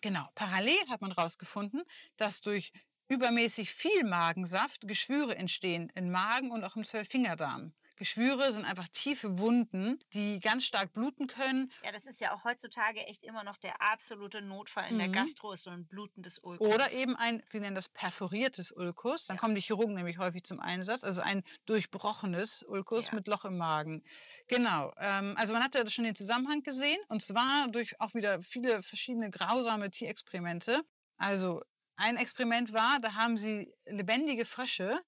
genau. 0.01 0.29
Parallel 0.35 0.87
hat 0.89 1.01
man 1.01 1.11
rausgefunden, 1.11 1.83
dass 2.17 2.41
durch 2.41 2.71
übermäßig 3.07 3.71
viel 3.71 4.05
Magensaft 4.05 4.87
Geschwüre 4.87 5.35
entstehen 5.35 5.91
im 5.95 6.11
Magen 6.11 6.51
und 6.51 6.63
auch 6.63 6.77
im 6.77 6.85
Zwölffingerdarm. 6.85 7.73
Geschwüre 8.01 8.51
sind 8.51 8.65
einfach 8.65 8.87
tiefe 8.87 9.37
Wunden, 9.37 9.99
die 10.13 10.39
ganz 10.39 10.65
stark 10.65 10.91
bluten 10.91 11.27
können. 11.27 11.71
Ja, 11.83 11.91
das 11.91 12.07
ist 12.07 12.19
ja 12.19 12.33
auch 12.33 12.43
heutzutage 12.43 13.05
echt 13.05 13.23
immer 13.23 13.43
noch 13.43 13.57
der 13.57 13.79
absolute 13.79 14.41
Notfall 14.41 14.89
in 14.89 14.95
mhm. 14.95 14.99
der 14.99 15.09
Gastro, 15.09 15.51
ist 15.51 15.65
so 15.65 15.69
ein 15.69 15.85
blutendes 15.85 16.39
Ulkus. 16.39 16.67
Oder 16.67 16.91
eben 16.93 17.15
ein, 17.15 17.43
wir 17.51 17.59
nennen 17.59 17.75
das 17.75 17.89
perforiertes 17.89 18.71
Ulkus. 18.71 19.27
Dann 19.27 19.37
ja. 19.37 19.41
kommen 19.41 19.53
die 19.53 19.61
Chirurgen 19.61 19.93
nämlich 19.93 20.17
häufig 20.17 20.43
zum 20.43 20.59
Einsatz. 20.59 21.03
Also 21.03 21.21
ein 21.21 21.43
durchbrochenes 21.67 22.63
Ulkus 22.63 23.09
ja. 23.09 23.13
mit 23.13 23.27
Loch 23.27 23.45
im 23.45 23.59
Magen. 23.59 24.03
Genau. 24.47 24.91
Ähm, 24.97 25.35
also 25.37 25.53
man 25.53 25.63
hat 25.63 25.75
ja 25.75 25.87
schon 25.87 26.05
den 26.05 26.15
Zusammenhang 26.15 26.63
gesehen 26.63 26.99
und 27.07 27.21
zwar 27.21 27.67
durch 27.67 28.01
auch 28.01 28.15
wieder 28.15 28.41
viele 28.41 28.81
verschiedene 28.81 29.29
grausame 29.29 29.91
Tierexperimente. 29.91 30.81
Also 31.17 31.61
ein 31.97 32.17
Experiment 32.17 32.73
war, 32.73 32.99
da 32.99 33.13
haben 33.13 33.37
sie 33.37 33.71
lebendige 33.85 34.45
Frösche 34.45 34.99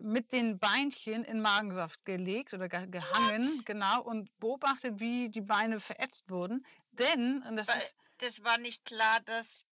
mit 0.00 0.32
den 0.32 0.58
Beinchen 0.58 1.24
in 1.24 1.40
Magensaft 1.40 2.04
gelegt 2.04 2.54
oder 2.54 2.68
gehangen, 2.68 3.44
What? 3.44 3.66
genau, 3.66 4.02
und 4.02 4.30
beobachtet, 4.38 5.00
wie 5.00 5.28
die 5.28 5.40
Beine 5.40 5.80
verätzt 5.80 6.30
wurden. 6.30 6.64
Denn, 6.92 7.42
und 7.48 7.56
das 7.56 7.68
Weil, 7.68 7.76
ist. 7.78 7.96
Das 8.18 8.44
war 8.44 8.58
nicht 8.58 8.84
klar, 8.84 9.20
dass 9.24 9.64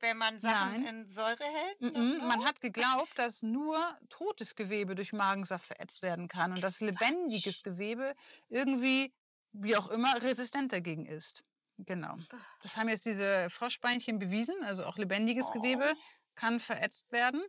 wenn 0.00 0.16
man 0.16 0.38
Sachen 0.38 0.82
Nein. 0.82 0.86
in 0.86 1.08
Säure 1.08 1.44
hält? 1.44 1.80
Mm 1.80 1.86
-mm. 1.86 2.18
Man 2.18 2.44
hat 2.44 2.60
geglaubt, 2.60 3.10
dass 3.16 3.42
nur 3.42 3.78
totes 4.08 4.54
Gewebe 4.54 4.94
durch 4.94 5.12
Magensaft 5.12 5.66
verätzt 5.66 6.02
werden 6.02 6.28
kann 6.28 6.52
und 6.52 6.60
dass 6.60 6.80
lebendiges 6.80 7.62
Gewebe 7.62 8.14
irgendwie, 8.48 9.12
wie 9.52 9.76
auch 9.76 9.88
immer, 9.88 10.22
resistent 10.22 10.72
dagegen 10.72 11.06
ist. 11.06 11.42
Genau. 11.78 12.16
Das 12.62 12.76
haben 12.76 12.88
jetzt 12.88 13.06
diese 13.06 13.48
Froschbeinchen 13.50 14.18
bewiesen, 14.18 14.56
also 14.64 14.84
auch 14.84 14.96
lebendiges 14.98 15.46
oh. 15.48 15.52
Gewebe 15.52 15.92
kann 16.34 16.60
verätzt 16.60 17.10
werden. 17.10 17.42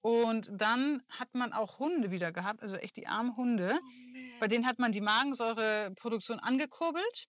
Und 0.00 0.48
dann 0.52 1.02
hat 1.08 1.34
man 1.34 1.52
auch 1.52 1.78
Hunde 1.78 2.10
wieder 2.10 2.32
gehabt, 2.32 2.62
also 2.62 2.76
echt 2.76 2.96
die 2.96 3.06
armen 3.06 3.36
Hunde. 3.36 3.78
Oh, 3.80 4.40
Bei 4.40 4.46
denen 4.46 4.66
hat 4.66 4.78
man 4.78 4.92
die 4.92 5.00
Magensäureproduktion 5.00 6.38
angekurbelt, 6.38 7.26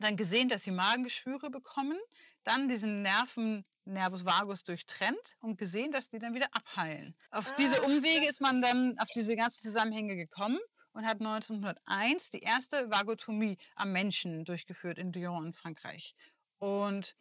dann 0.00 0.16
gesehen, 0.16 0.48
dass 0.48 0.62
sie 0.62 0.70
Magengeschwüre 0.70 1.50
bekommen, 1.50 1.98
dann 2.44 2.68
diesen 2.68 3.02
Nerven 3.02 3.64
Nervus 3.84 4.24
vagus 4.24 4.62
durchtrennt 4.64 5.36
und 5.40 5.58
gesehen, 5.58 5.90
dass 5.90 6.08
die 6.08 6.18
dann 6.18 6.34
wieder 6.34 6.48
abheilen. 6.52 7.16
Auf 7.30 7.50
ah, 7.50 7.54
diese 7.56 7.82
Umwege 7.82 8.28
ist 8.28 8.40
man 8.40 8.62
dann 8.62 8.96
auf 8.98 9.08
diese 9.08 9.34
ganzen 9.34 9.62
Zusammenhänge 9.62 10.16
gekommen 10.16 10.58
und 10.92 11.04
hat 11.04 11.20
1901 11.20 12.30
die 12.30 12.40
erste 12.40 12.90
Vagotomie 12.90 13.58
am 13.74 13.92
Menschen 13.92 14.44
durchgeführt 14.44 14.98
in 14.98 15.12
Lyon 15.12 15.46
in 15.46 15.52
Frankreich. 15.52 16.14
Und 16.58 17.16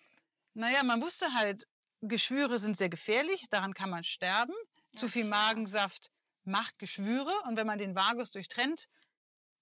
naja, 0.53 0.83
man 0.83 1.01
wusste 1.01 1.33
halt, 1.33 1.67
Geschwüre 2.01 2.59
sind 2.59 2.77
sehr 2.77 2.89
gefährlich, 2.89 3.45
daran 3.49 3.73
kann 3.73 3.89
man 3.89 4.03
sterben. 4.03 4.53
Zu 4.95 5.07
viel 5.07 5.25
Magensaft 5.25 6.11
macht 6.43 6.79
Geschwüre 6.79 7.31
und 7.47 7.55
wenn 7.55 7.67
man 7.67 7.77
den 7.77 7.95
Vagus 7.95 8.31
durchtrennt, 8.31 8.87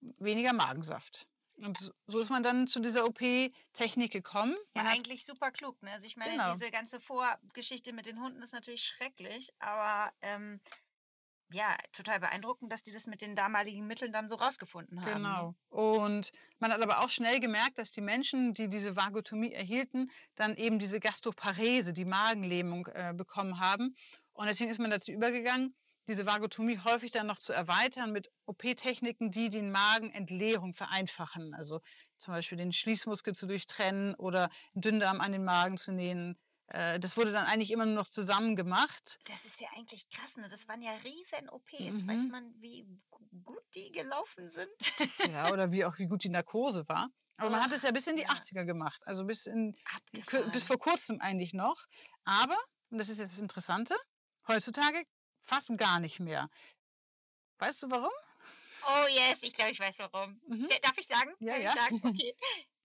weniger 0.00 0.52
Magensaft. 0.52 1.26
Und 1.58 1.92
so 2.06 2.18
ist 2.18 2.30
man 2.30 2.42
dann 2.42 2.66
zu 2.66 2.80
dieser 2.80 3.04
OP-Technik 3.04 4.10
gekommen. 4.10 4.56
Man 4.72 4.86
ja, 4.86 4.92
eigentlich 4.92 5.26
super 5.26 5.50
klug. 5.50 5.80
Ne? 5.82 5.92
Also 5.92 6.06
ich 6.06 6.16
meine, 6.16 6.32
genau. 6.32 6.52
diese 6.54 6.70
ganze 6.70 7.00
Vorgeschichte 7.00 7.92
mit 7.92 8.06
den 8.06 8.20
Hunden 8.20 8.42
ist 8.42 8.54
natürlich 8.54 8.82
schrecklich, 8.82 9.50
aber 9.58 10.10
ähm, 10.22 10.60
ja, 11.52 11.76
total 11.92 12.20
beeindruckend, 12.20 12.72
dass 12.72 12.82
die 12.82 12.92
das 12.92 13.06
mit 13.06 13.20
den 13.20 13.34
damaligen 13.34 13.86
Mitteln 13.86 14.12
dann 14.12 14.28
so 14.28 14.36
rausgefunden 14.36 15.04
haben. 15.04 15.22
Genau. 15.22 15.54
Und 15.68 16.32
man 16.58 16.72
hat 16.72 16.80
aber 16.80 17.00
auch 17.00 17.08
schnell 17.08 17.40
gemerkt, 17.40 17.78
dass 17.78 17.90
die 17.90 18.00
Menschen, 18.00 18.54
die 18.54 18.68
diese 18.68 18.96
Vagotomie 18.96 19.52
erhielten, 19.52 20.10
dann 20.36 20.56
eben 20.56 20.78
diese 20.78 21.00
Gastroparese, 21.00 21.92
die 21.92 22.04
Magenlähmung 22.04 22.86
äh, 22.88 23.12
bekommen 23.14 23.58
haben. 23.58 23.96
Und 24.32 24.46
deswegen 24.46 24.70
ist 24.70 24.78
man 24.78 24.90
dazu 24.90 25.10
übergegangen, 25.10 25.74
diese 26.06 26.26
Vagotomie 26.26 26.78
häufig 26.78 27.10
dann 27.10 27.26
noch 27.26 27.38
zu 27.38 27.52
erweitern 27.52 28.12
mit 28.12 28.30
OP-Techniken, 28.46 29.30
die 29.30 29.48
den 29.48 29.70
Magenentleerung 29.70 30.72
vereinfachen. 30.72 31.54
Also 31.54 31.80
zum 32.16 32.34
Beispiel 32.34 32.58
den 32.58 32.72
Schließmuskel 32.72 33.34
zu 33.34 33.46
durchtrennen 33.46 34.14
oder 34.14 34.50
Dünndarm 34.74 35.20
an 35.20 35.32
den 35.32 35.44
Magen 35.44 35.78
zu 35.78 35.92
nähen 35.92 36.32
äh, 36.32 36.49
das 36.72 37.16
wurde 37.16 37.32
dann 37.32 37.46
eigentlich 37.46 37.72
immer 37.72 37.84
nur 37.84 37.96
noch 37.96 38.08
zusammen 38.08 38.54
gemacht. 38.54 39.18
Das 39.26 39.44
ist 39.44 39.60
ja 39.60 39.68
eigentlich 39.76 40.08
krass, 40.10 40.36
ne? 40.36 40.48
Das 40.48 40.68
waren 40.68 40.82
ja 40.82 40.92
riesen 41.04 41.48
OPs. 41.50 42.02
Mhm. 42.02 42.08
Weiß 42.08 42.26
man, 42.28 42.54
wie 42.60 42.86
gut 43.44 43.62
die 43.74 43.90
gelaufen 43.90 44.50
sind? 44.50 44.70
Ja, 45.30 45.50
oder 45.52 45.72
wie 45.72 45.84
auch 45.84 45.98
wie 45.98 46.06
gut 46.06 46.22
die 46.24 46.28
Narkose 46.28 46.88
war. 46.88 47.10
Aber 47.36 47.48
oh, 47.48 47.50
man 47.52 47.62
hat 47.64 47.72
es 47.72 47.82
ja 47.82 47.90
bis 47.90 48.06
in 48.06 48.16
die 48.16 48.22
ja. 48.22 48.28
80er 48.28 48.64
gemacht, 48.64 49.00
also 49.06 49.24
bis 49.24 49.46
in 49.46 49.74
bis 50.52 50.64
vor 50.64 50.78
kurzem 50.78 51.20
eigentlich 51.20 51.54
noch. 51.54 51.86
Aber, 52.24 52.58
und 52.90 52.98
das 52.98 53.08
ist 53.08 53.18
jetzt 53.18 53.32
das 53.32 53.40
Interessante, 53.40 53.96
heutzutage 54.46 55.02
fast 55.42 55.76
gar 55.78 56.00
nicht 56.00 56.20
mehr. 56.20 56.50
Weißt 57.58 57.82
du 57.82 57.90
warum? 57.90 58.12
Oh 58.86 59.06
yes, 59.08 59.42
ich 59.42 59.54
glaube, 59.54 59.70
ich 59.70 59.80
weiß 59.80 59.98
warum. 59.98 60.40
Mhm. 60.46 60.68
Darf 60.82 60.98
ich 60.98 61.06
sagen? 61.06 61.34
Ja, 61.40 61.54
Darf 61.54 61.62
ja. 61.62 61.72
Sagen? 61.72 62.00
Okay. 62.04 62.36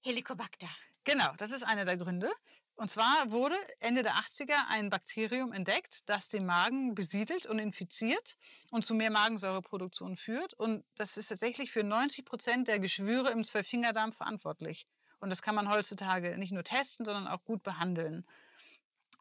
Helicobacter. 0.01 0.69
Genau, 1.03 1.33
das 1.37 1.51
ist 1.51 1.63
einer 1.63 1.83
der 1.83 1.97
Gründe. 1.97 2.31
Und 2.77 2.91
zwar 2.91 3.31
wurde 3.31 3.55
Ende 3.79 4.03
der 4.03 4.15
80er 4.15 4.67
ein 4.67 4.89
Bakterium 4.89 5.53
entdeckt, 5.53 6.09
das 6.09 6.27
den 6.27 6.45
Magen 6.45 6.93
besiedelt 6.93 7.45
und 7.45 7.57
infiziert 7.57 8.37
und 8.69 8.85
zu 8.85 8.93
mehr 8.93 9.11
Magensäureproduktion 9.11 10.17
führt. 10.17 10.53
Und 10.53 10.83
das 10.95 11.15
ist 11.15 11.27
tatsächlich 11.27 11.71
für 11.71 11.83
90 11.83 12.25
Prozent 12.25 12.67
der 12.67 12.79
Geschwüre 12.79 13.31
im 13.31 13.45
Zwölffingerdarm 13.45 14.11
verantwortlich. 14.11 14.87
Und 15.19 15.29
das 15.29 15.41
kann 15.41 15.55
man 15.55 15.69
heutzutage 15.69 16.37
nicht 16.37 16.51
nur 16.51 16.63
testen, 16.63 17.05
sondern 17.05 17.27
auch 17.27 17.43
gut 17.45 17.63
behandeln. 17.63 18.25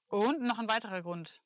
Und 0.08 0.42
noch 0.42 0.58
ein 0.58 0.68
weiterer 0.68 1.02
Grund. 1.02 1.40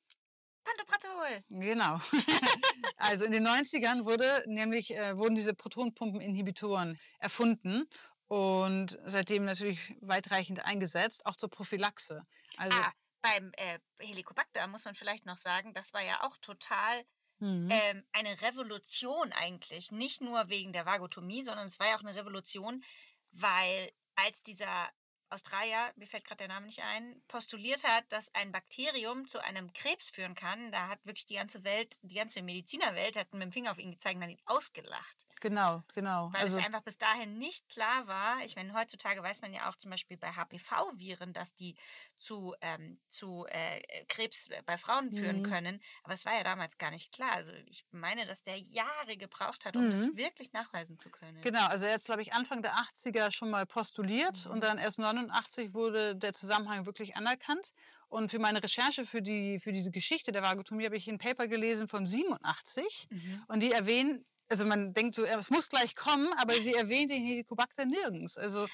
Pantoprazol. 0.64 1.44
Genau. 1.50 2.00
also 2.96 3.26
in 3.26 3.32
den 3.32 3.46
90ern 3.46 4.06
wurde 4.06 4.44
nämlich, 4.46 4.94
äh, 4.94 5.16
wurden 5.16 5.34
diese 5.34 5.54
Protonpumpeninhibitoren 5.54 6.98
erfunden 7.18 7.86
und 8.28 8.98
seitdem 9.04 9.44
natürlich 9.44 9.96
weitreichend 10.00 10.64
eingesetzt, 10.64 11.24
auch 11.26 11.36
zur 11.36 11.50
Prophylaxe. 11.50 12.22
Also 12.56 12.76
ah, 12.76 12.92
beim 13.22 13.52
äh, 13.56 13.78
Helicobacter 13.98 14.66
muss 14.66 14.84
man 14.84 14.94
vielleicht 14.94 15.26
noch 15.26 15.38
sagen, 15.38 15.74
das 15.74 15.92
war 15.92 16.02
ja 16.02 16.22
auch 16.22 16.36
total 16.38 17.04
mhm. 17.38 17.70
ähm, 17.70 18.04
eine 18.12 18.40
Revolution 18.42 19.32
eigentlich. 19.32 19.90
Nicht 19.90 20.20
nur 20.20 20.48
wegen 20.48 20.72
der 20.72 20.86
Vagotomie, 20.86 21.42
sondern 21.42 21.66
es 21.66 21.78
war 21.78 21.88
ja 21.88 21.96
auch 21.96 22.04
eine 22.04 22.14
Revolution, 22.14 22.84
weil 23.32 23.90
als 24.14 24.42
dieser 24.42 24.88
Australier, 25.30 25.92
mir 25.96 26.06
fällt 26.06 26.24
gerade 26.24 26.38
der 26.38 26.48
Name 26.48 26.66
nicht 26.66 26.82
ein, 26.82 27.20
postuliert 27.28 27.84
hat, 27.84 28.04
dass 28.10 28.34
ein 28.34 28.52
Bakterium 28.52 29.28
zu 29.28 29.42
einem 29.42 29.72
Krebs 29.72 30.10
führen 30.10 30.34
kann. 30.34 30.72
Da 30.72 30.88
hat 30.88 31.04
wirklich 31.04 31.26
die 31.26 31.34
ganze 31.34 31.64
Welt, 31.64 31.98
die 32.02 32.14
ganze 32.14 32.42
Medizinerwelt 32.42 33.16
hat 33.16 33.32
mit 33.32 33.42
dem 33.42 33.52
Finger 33.52 33.72
auf 33.72 33.78
ihn 33.78 33.92
gezeigt 33.92 34.16
und 34.16 34.22
hat 34.22 34.30
ihn 34.30 34.42
ausgelacht. 34.46 35.26
Genau, 35.40 35.84
genau. 35.94 36.30
Weil 36.32 36.42
also, 36.42 36.58
es 36.58 36.64
einfach 36.64 36.82
bis 36.82 36.98
dahin 36.98 37.38
nicht 37.38 37.68
klar 37.68 38.06
war. 38.06 38.44
Ich 38.44 38.56
meine, 38.56 38.74
heutzutage 38.74 39.22
weiß 39.22 39.42
man 39.42 39.52
ja 39.52 39.68
auch 39.68 39.76
zum 39.76 39.90
Beispiel 39.90 40.16
bei 40.16 40.32
HPV-Viren, 40.32 41.32
dass 41.32 41.54
die 41.54 41.76
zu, 42.18 42.54
ähm, 42.60 42.98
zu 43.08 43.46
äh, 43.48 44.04
Krebs 44.06 44.48
bei 44.66 44.76
Frauen 44.76 45.12
führen 45.12 45.40
mhm. 45.40 45.50
können. 45.50 45.80
Aber 46.02 46.14
es 46.14 46.24
war 46.24 46.34
ja 46.34 46.42
damals 46.42 46.78
gar 46.78 46.90
nicht 46.90 47.12
klar. 47.12 47.32
Also 47.32 47.52
ich 47.66 47.84
meine, 47.92 48.26
dass 48.26 48.42
der 48.42 48.58
Jahre 48.58 49.16
gebraucht 49.16 49.64
hat, 49.64 49.76
um 49.76 49.86
mhm. 49.86 49.92
das 49.92 50.16
wirklich 50.16 50.52
nachweisen 50.52 50.98
zu 50.98 51.10
können. 51.10 51.40
Genau, 51.42 51.66
also 51.66 51.86
jetzt 51.86 52.06
glaube 52.06 52.22
ich 52.22 52.32
Anfang 52.32 52.62
der 52.62 52.74
80er 52.74 53.30
schon 53.30 53.50
mal 53.50 53.66
postuliert 53.66 54.44
mhm. 54.44 54.52
und 54.52 54.60
dann 54.62 54.78
erst 54.78 54.98
89 55.26 55.74
wurde 55.74 56.16
der 56.16 56.32
Zusammenhang 56.32 56.86
wirklich 56.86 57.16
anerkannt. 57.16 57.72
Und 58.08 58.30
für 58.30 58.38
meine 58.38 58.62
Recherche 58.62 59.04
für, 59.04 59.20
die, 59.20 59.58
für 59.58 59.72
diese 59.72 59.90
Geschichte 59.90 60.32
der 60.32 60.42
Vagotomie 60.42 60.86
habe 60.86 60.96
ich 60.96 61.08
ein 61.08 61.18
Paper 61.18 61.46
gelesen 61.46 61.88
von 61.88 62.06
87 62.06 63.08
mhm. 63.10 63.42
und 63.48 63.60
die 63.60 63.72
erwähnen, 63.72 64.24
also 64.48 64.64
man 64.64 64.94
denkt 64.94 65.14
so, 65.14 65.24
es 65.24 65.50
muss 65.50 65.68
gleich 65.68 65.94
kommen, 65.94 66.32
aber 66.38 66.54
sie 66.54 66.72
erwähnt 66.72 67.10
den 67.10 67.22
Helicobacter 67.22 67.84
nirgends. 67.84 68.38
Also 68.38 68.66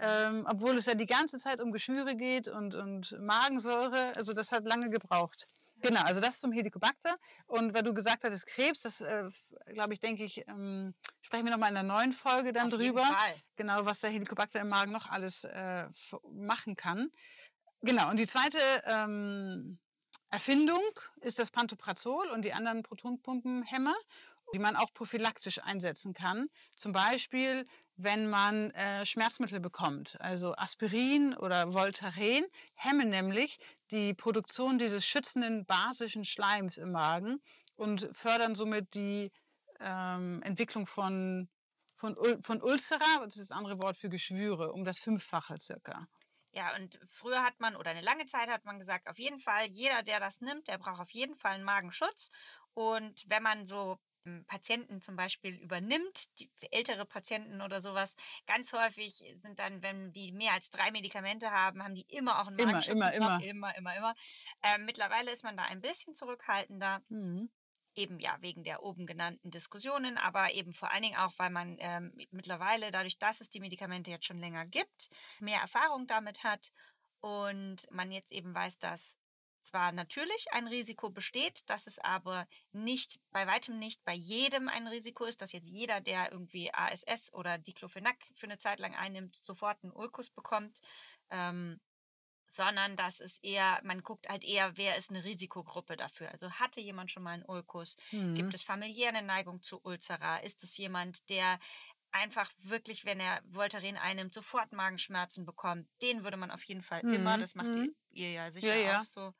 ähm, 0.00 0.46
obwohl 0.48 0.76
es 0.76 0.86
ja 0.86 0.94
die 0.94 1.06
ganze 1.06 1.38
Zeit 1.38 1.60
um 1.60 1.72
Geschwüre 1.72 2.16
geht 2.16 2.48
und, 2.48 2.74
und 2.74 3.18
Magensäure. 3.20 4.14
Also 4.16 4.32
das 4.32 4.52
hat 4.52 4.64
lange 4.64 4.90
gebraucht. 4.90 5.48
Genau, 5.82 6.02
also 6.02 6.20
das 6.20 6.40
zum 6.40 6.52
Helicobacter. 6.52 7.16
Und 7.46 7.74
weil 7.74 7.82
du 7.82 7.92
gesagt 7.92 8.24
hattest, 8.24 8.46
Krebs, 8.46 8.82
das 8.82 9.00
äh, 9.00 9.28
glaube 9.66 9.92
ich, 9.92 10.00
denke 10.00 10.24
ich, 10.24 10.46
ähm, 10.48 10.94
sprechen 11.20 11.44
wir 11.44 11.52
nochmal 11.52 11.68
in 11.68 11.74
der 11.74 11.82
neuen 11.82 12.12
Folge 12.12 12.52
dann 12.52 12.72
Auf 12.72 12.78
drüber. 12.78 13.04
Genau, 13.56 13.84
was 13.84 14.00
der 14.00 14.10
Helicobacter 14.10 14.60
im 14.60 14.68
Magen 14.68 14.92
noch 14.92 15.08
alles 15.10 15.44
äh, 15.44 15.86
machen 16.32 16.76
kann. 16.76 17.10
Genau, 17.82 18.10
und 18.10 18.18
die 18.18 18.26
zweite 18.26 18.58
ähm, 18.84 19.78
Erfindung 20.30 20.82
ist 21.20 21.38
das 21.38 21.50
Pantoprazol 21.50 22.28
und 22.28 22.42
die 22.42 22.52
anderen 22.52 22.82
Protonpumpenhämmer 22.82 23.94
die 24.52 24.58
man 24.58 24.76
auch 24.76 24.92
prophylaktisch 24.94 25.62
einsetzen 25.62 26.14
kann. 26.14 26.48
Zum 26.76 26.92
Beispiel, 26.92 27.66
wenn 27.96 28.28
man 28.28 28.70
äh, 28.72 29.04
Schmerzmittel 29.06 29.60
bekommt, 29.60 30.20
also 30.20 30.54
Aspirin 30.56 31.34
oder 31.34 31.72
Voltaren, 31.72 32.46
hemmen 32.74 33.10
nämlich 33.10 33.58
die 33.90 34.14
Produktion 34.14 34.78
dieses 34.78 35.06
schützenden 35.06 35.66
basischen 35.66 36.24
Schleims 36.24 36.76
im 36.76 36.92
Magen 36.92 37.40
und 37.76 38.08
fördern 38.12 38.54
somit 38.54 38.94
die 38.94 39.32
ähm, 39.80 40.42
Entwicklung 40.42 40.86
von, 40.86 41.48
von, 41.96 42.16
von 42.42 42.62
Ulcera, 42.62 43.24
das 43.24 43.36
ist 43.36 43.50
das 43.50 43.56
andere 43.56 43.78
Wort 43.80 43.96
für 43.96 44.08
Geschwüre, 44.08 44.72
um 44.72 44.84
das 44.84 44.98
Fünffache 44.98 45.58
circa. 45.58 46.06
Ja, 46.52 46.74
und 46.74 46.98
früher 47.06 47.42
hat 47.42 47.60
man, 47.60 47.76
oder 47.76 47.90
eine 47.90 48.00
lange 48.00 48.24
Zeit 48.26 48.48
hat 48.48 48.64
man 48.64 48.78
gesagt, 48.78 49.08
auf 49.08 49.18
jeden 49.18 49.40
Fall, 49.40 49.66
jeder, 49.66 50.02
der 50.02 50.20
das 50.20 50.40
nimmt, 50.40 50.68
der 50.68 50.78
braucht 50.78 51.00
auf 51.00 51.10
jeden 51.10 51.36
Fall 51.36 51.52
einen 51.52 51.64
Magenschutz. 51.64 52.30
Und 52.72 53.24
wenn 53.28 53.42
man 53.42 53.66
so 53.66 53.98
Patienten 54.46 55.00
zum 55.00 55.16
Beispiel 55.16 55.54
übernimmt, 55.54 56.38
die, 56.38 56.50
ältere 56.70 57.04
Patienten 57.04 57.62
oder 57.62 57.80
sowas, 57.80 58.14
ganz 58.46 58.72
häufig 58.72 59.24
sind 59.36 59.58
dann, 59.58 59.82
wenn 59.82 60.12
die 60.12 60.32
mehr 60.32 60.52
als 60.52 60.70
drei 60.70 60.90
Medikamente 60.90 61.50
haben, 61.50 61.82
haben 61.82 61.94
die 61.94 62.06
immer 62.08 62.40
auch 62.40 62.48
einen 62.48 62.58
immer, 62.58 62.86
immer, 62.86 63.12
immer, 63.12 63.42
immer, 63.42 63.76
immer, 63.76 63.96
immer. 63.96 64.14
Ähm, 64.62 64.84
mittlerweile 64.84 65.30
ist 65.30 65.44
man 65.44 65.56
da 65.56 65.64
ein 65.64 65.80
bisschen 65.80 66.14
zurückhaltender. 66.14 67.02
Mhm. 67.08 67.50
Eben 67.94 68.18
ja 68.20 68.36
wegen 68.42 68.62
der 68.62 68.82
oben 68.82 69.06
genannten 69.06 69.50
Diskussionen, 69.50 70.18
aber 70.18 70.52
eben 70.52 70.74
vor 70.74 70.90
allen 70.90 71.02
Dingen 71.02 71.16
auch, 71.16 71.32
weil 71.38 71.48
man 71.48 71.76
ähm, 71.78 72.12
mittlerweile, 72.30 72.90
dadurch, 72.90 73.16
dass 73.18 73.40
es 73.40 73.48
die 73.48 73.60
Medikamente 73.60 74.10
jetzt 74.10 74.26
schon 74.26 74.38
länger 74.38 74.66
gibt, 74.66 75.08
mehr 75.40 75.60
Erfahrung 75.60 76.06
damit 76.06 76.44
hat 76.44 76.72
und 77.20 77.90
man 77.90 78.12
jetzt 78.12 78.32
eben 78.32 78.54
weiß, 78.54 78.78
dass 78.78 79.16
zwar 79.66 79.92
natürlich 79.92 80.46
ein 80.52 80.66
Risiko 80.66 81.10
besteht, 81.10 81.68
dass 81.68 81.86
es 81.86 81.98
aber 81.98 82.46
nicht, 82.72 83.18
bei 83.30 83.46
weitem 83.46 83.78
nicht 83.78 84.04
bei 84.04 84.14
jedem 84.14 84.68
ein 84.68 84.86
Risiko 84.86 85.24
ist, 85.24 85.42
dass 85.42 85.52
jetzt 85.52 85.68
jeder, 85.68 86.00
der 86.00 86.32
irgendwie 86.32 86.72
ASS 86.72 87.32
oder 87.32 87.58
Diclofenac 87.58 88.16
für 88.34 88.46
eine 88.46 88.58
Zeit 88.58 88.78
lang 88.78 88.94
einnimmt, 88.94 89.36
sofort 89.42 89.82
einen 89.82 89.92
Ulkus 89.92 90.30
bekommt, 90.30 90.80
ähm, 91.30 91.80
sondern 92.48 92.96
dass 92.96 93.20
es 93.20 93.38
eher, 93.40 93.80
man 93.82 94.02
guckt 94.02 94.28
halt 94.28 94.44
eher, 94.44 94.76
wer 94.76 94.96
ist 94.96 95.10
eine 95.10 95.24
Risikogruppe 95.24 95.96
dafür. 95.96 96.30
Also 96.32 96.50
hatte 96.50 96.80
jemand 96.80 97.10
schon 97.10 97.22
mal 97.22 97.32
einen 97.32 97.44
Ulkus? 97.44 97.96
Mhm. 98.12 98.34
Gibt 98.34 98.54
es 98.54 98.62
familiär 98.62 99.08
eine 99.08 99.22
Neigung 99.22 99.62
zu 99.62 99.80
Ulcera? 99.82 100.38
Ist 100.38 100.62
es 100.62 100.76
jemand, 100.76 101.28
der 101.28 101.58
einfach 102.12 102.50
wirklich, 102.62 103.04
wenn 103.04 103.20
er 103.20 103.42
Voltaren 103.44 103.96
einnimmt, 103.96 104.32
sofort 104.32 104.72
Magenschmerzen 104.72 105.44
bekommt? 105.44 105.88
Den 106.00 106.24
würde 106.24 106.36
man 106.36 106.50
auf 106.50 106.62
jeden 106.64 106.82
Fall 106.82 107.02
mhm. 107.02 107.14
immer, 107.14 107.38
das 107.38 107.54
macht 107.54 107.68
mhm. 107.68 107.94
ihr 108.10 108.32
ja 108.32 108.50
sicher 108.50 108.74
ja, 108.74 108.92
ja. 108.92 109.00
auch 109.00 109.04
so, 109.04 109.34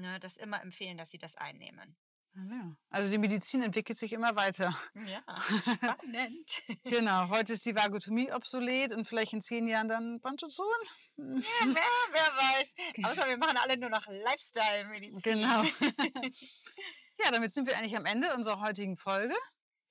ne, 0.00 0.20
das 0.20 0.36
immer 0.36 0.60
empfehlen, 0.62 0.98
dass 0.98 1.10
sie 1.10 1.18
das 1.18 1.36
einnehmen. 1.36 1.96
Ah. 2.36 2.76
Also 2.90 3.10
die 3.10 3.18
Medizin 3.18 3.62
entwickelt 3.62 3.98
sich 3.98 4.12
immer 4.12 4.36
weiter. 4.36 4.76
Ja, 5.06 5.22
spannend. 5.98 6.62
genau, 6.84 7.28
heute 7.28 7.54
ist 7.54 7.66
die 7.66 7.74
Vagotomie 7.74 8.32
obsolet 8.32 8.92
und 8.92 9.06
vielleicht 9.06 9.32
in 9.32 9.40
zehn 9.40 9.66
Jahren 9.66 9.88
dann 9.88 10.20
Pantozon. 10.20 10.66
Ja, 11.16 11.42
wer, 11.64 11.82
wer 12.12 12.22
weiß. 12.22 12.74
Außer 13.04 13.28
wir 13.28 13.36
machen 13.36 13.56
alle 13.56 13.76
nur 13.76 13.90
noch 13.90 14.06
Lifestyle-Medizin. 14.06 15.20
Genau. 15.22 15.62
ja, 17.18 17.30
damit 17.32 17.52
sind 17.52 17.66
wir 17.66 17.76
eigentlich 17.76 17.96
am 17.96 18.06
Ende 18.06 18.32
unserer 18.34 18.60
heutigen 18.60 18.96
Folge. 18.96 19.34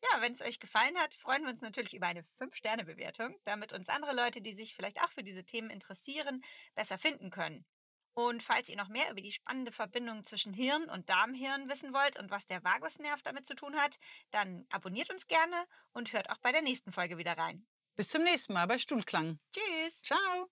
Ja, 0.01 0.21
wenn 0.21 0.31
es 0.31 0.41
euch 0.41 0.59
gefallen 0.59 0.97
hat, 0.97 1.13
freuen 1.15 1.43
wir 1.43 1.49
uns 1.49 1.61
natürlich 1.61 1.93
über 1.93 2.07
eine 2.07 2.23
5-Sterne-Bewertung, 2.39 3.37
damit 3.43 3.73
uns 3.73 3.89
andere 3.89 4.15
Leute, 4.15 4.41
die 4.41 4.55
sich 4.55 4.73
vielleicht 4.73 5.01
auch 5.01 5.11
für 5.11 5.23
diese 5.23 5.43
Themen 5.43 5.69
interessieren, 5.69 6.41
besser 6.73 6.97
finden 6.97 7.31
können. 7.31 7.65
Und 8.19 8.43
falls 8.43 8.67
ihr 8.67 8.75
noch 8.75 8.89
mehr 8.89 9.09
über 9.09 9.21
die 9.21 9.31
spannende 9.31 9.71
Verbindung 9.71 10.25
zwischen 10.25 10.53
Hirn 10.53 10.89
und 10.89 11.07
Darmhirn 11.09 11.69
wissen 11.69 11.93
wollt 11.93 12.19
und 12.19 12.29
was 12.29 12.45
der 12.45 12.61
Vagusnerv 12.65 13.21
damit 13.21 13.47
zu 13.47 13.55
tun 13.55 13.77
hat, 13.77 13.97
dann 14.31 14.65
abonniert 14.69 15.09
uns 15.09 15.25
gerne 15.27 15.55
und 15.93 16.11
hört 16.11 16.29
auch 16.29 16.37
bei 16.39 16.51
der 16.51 16.61
nächsten 16.61 16.91
Folge 16.91 17.17
wieder 17.17 17.37
rein. 17.37 17.65
Bis 17.95 18.09
zum 18.09 18.23
nächsten 18.23 18.51
Mal 18.51 18.67
bei 18.67 18.77
Stuhlklang. 18.77 19.39
Tschüss. 19.53 20.01
Ciao. 20.01 20.49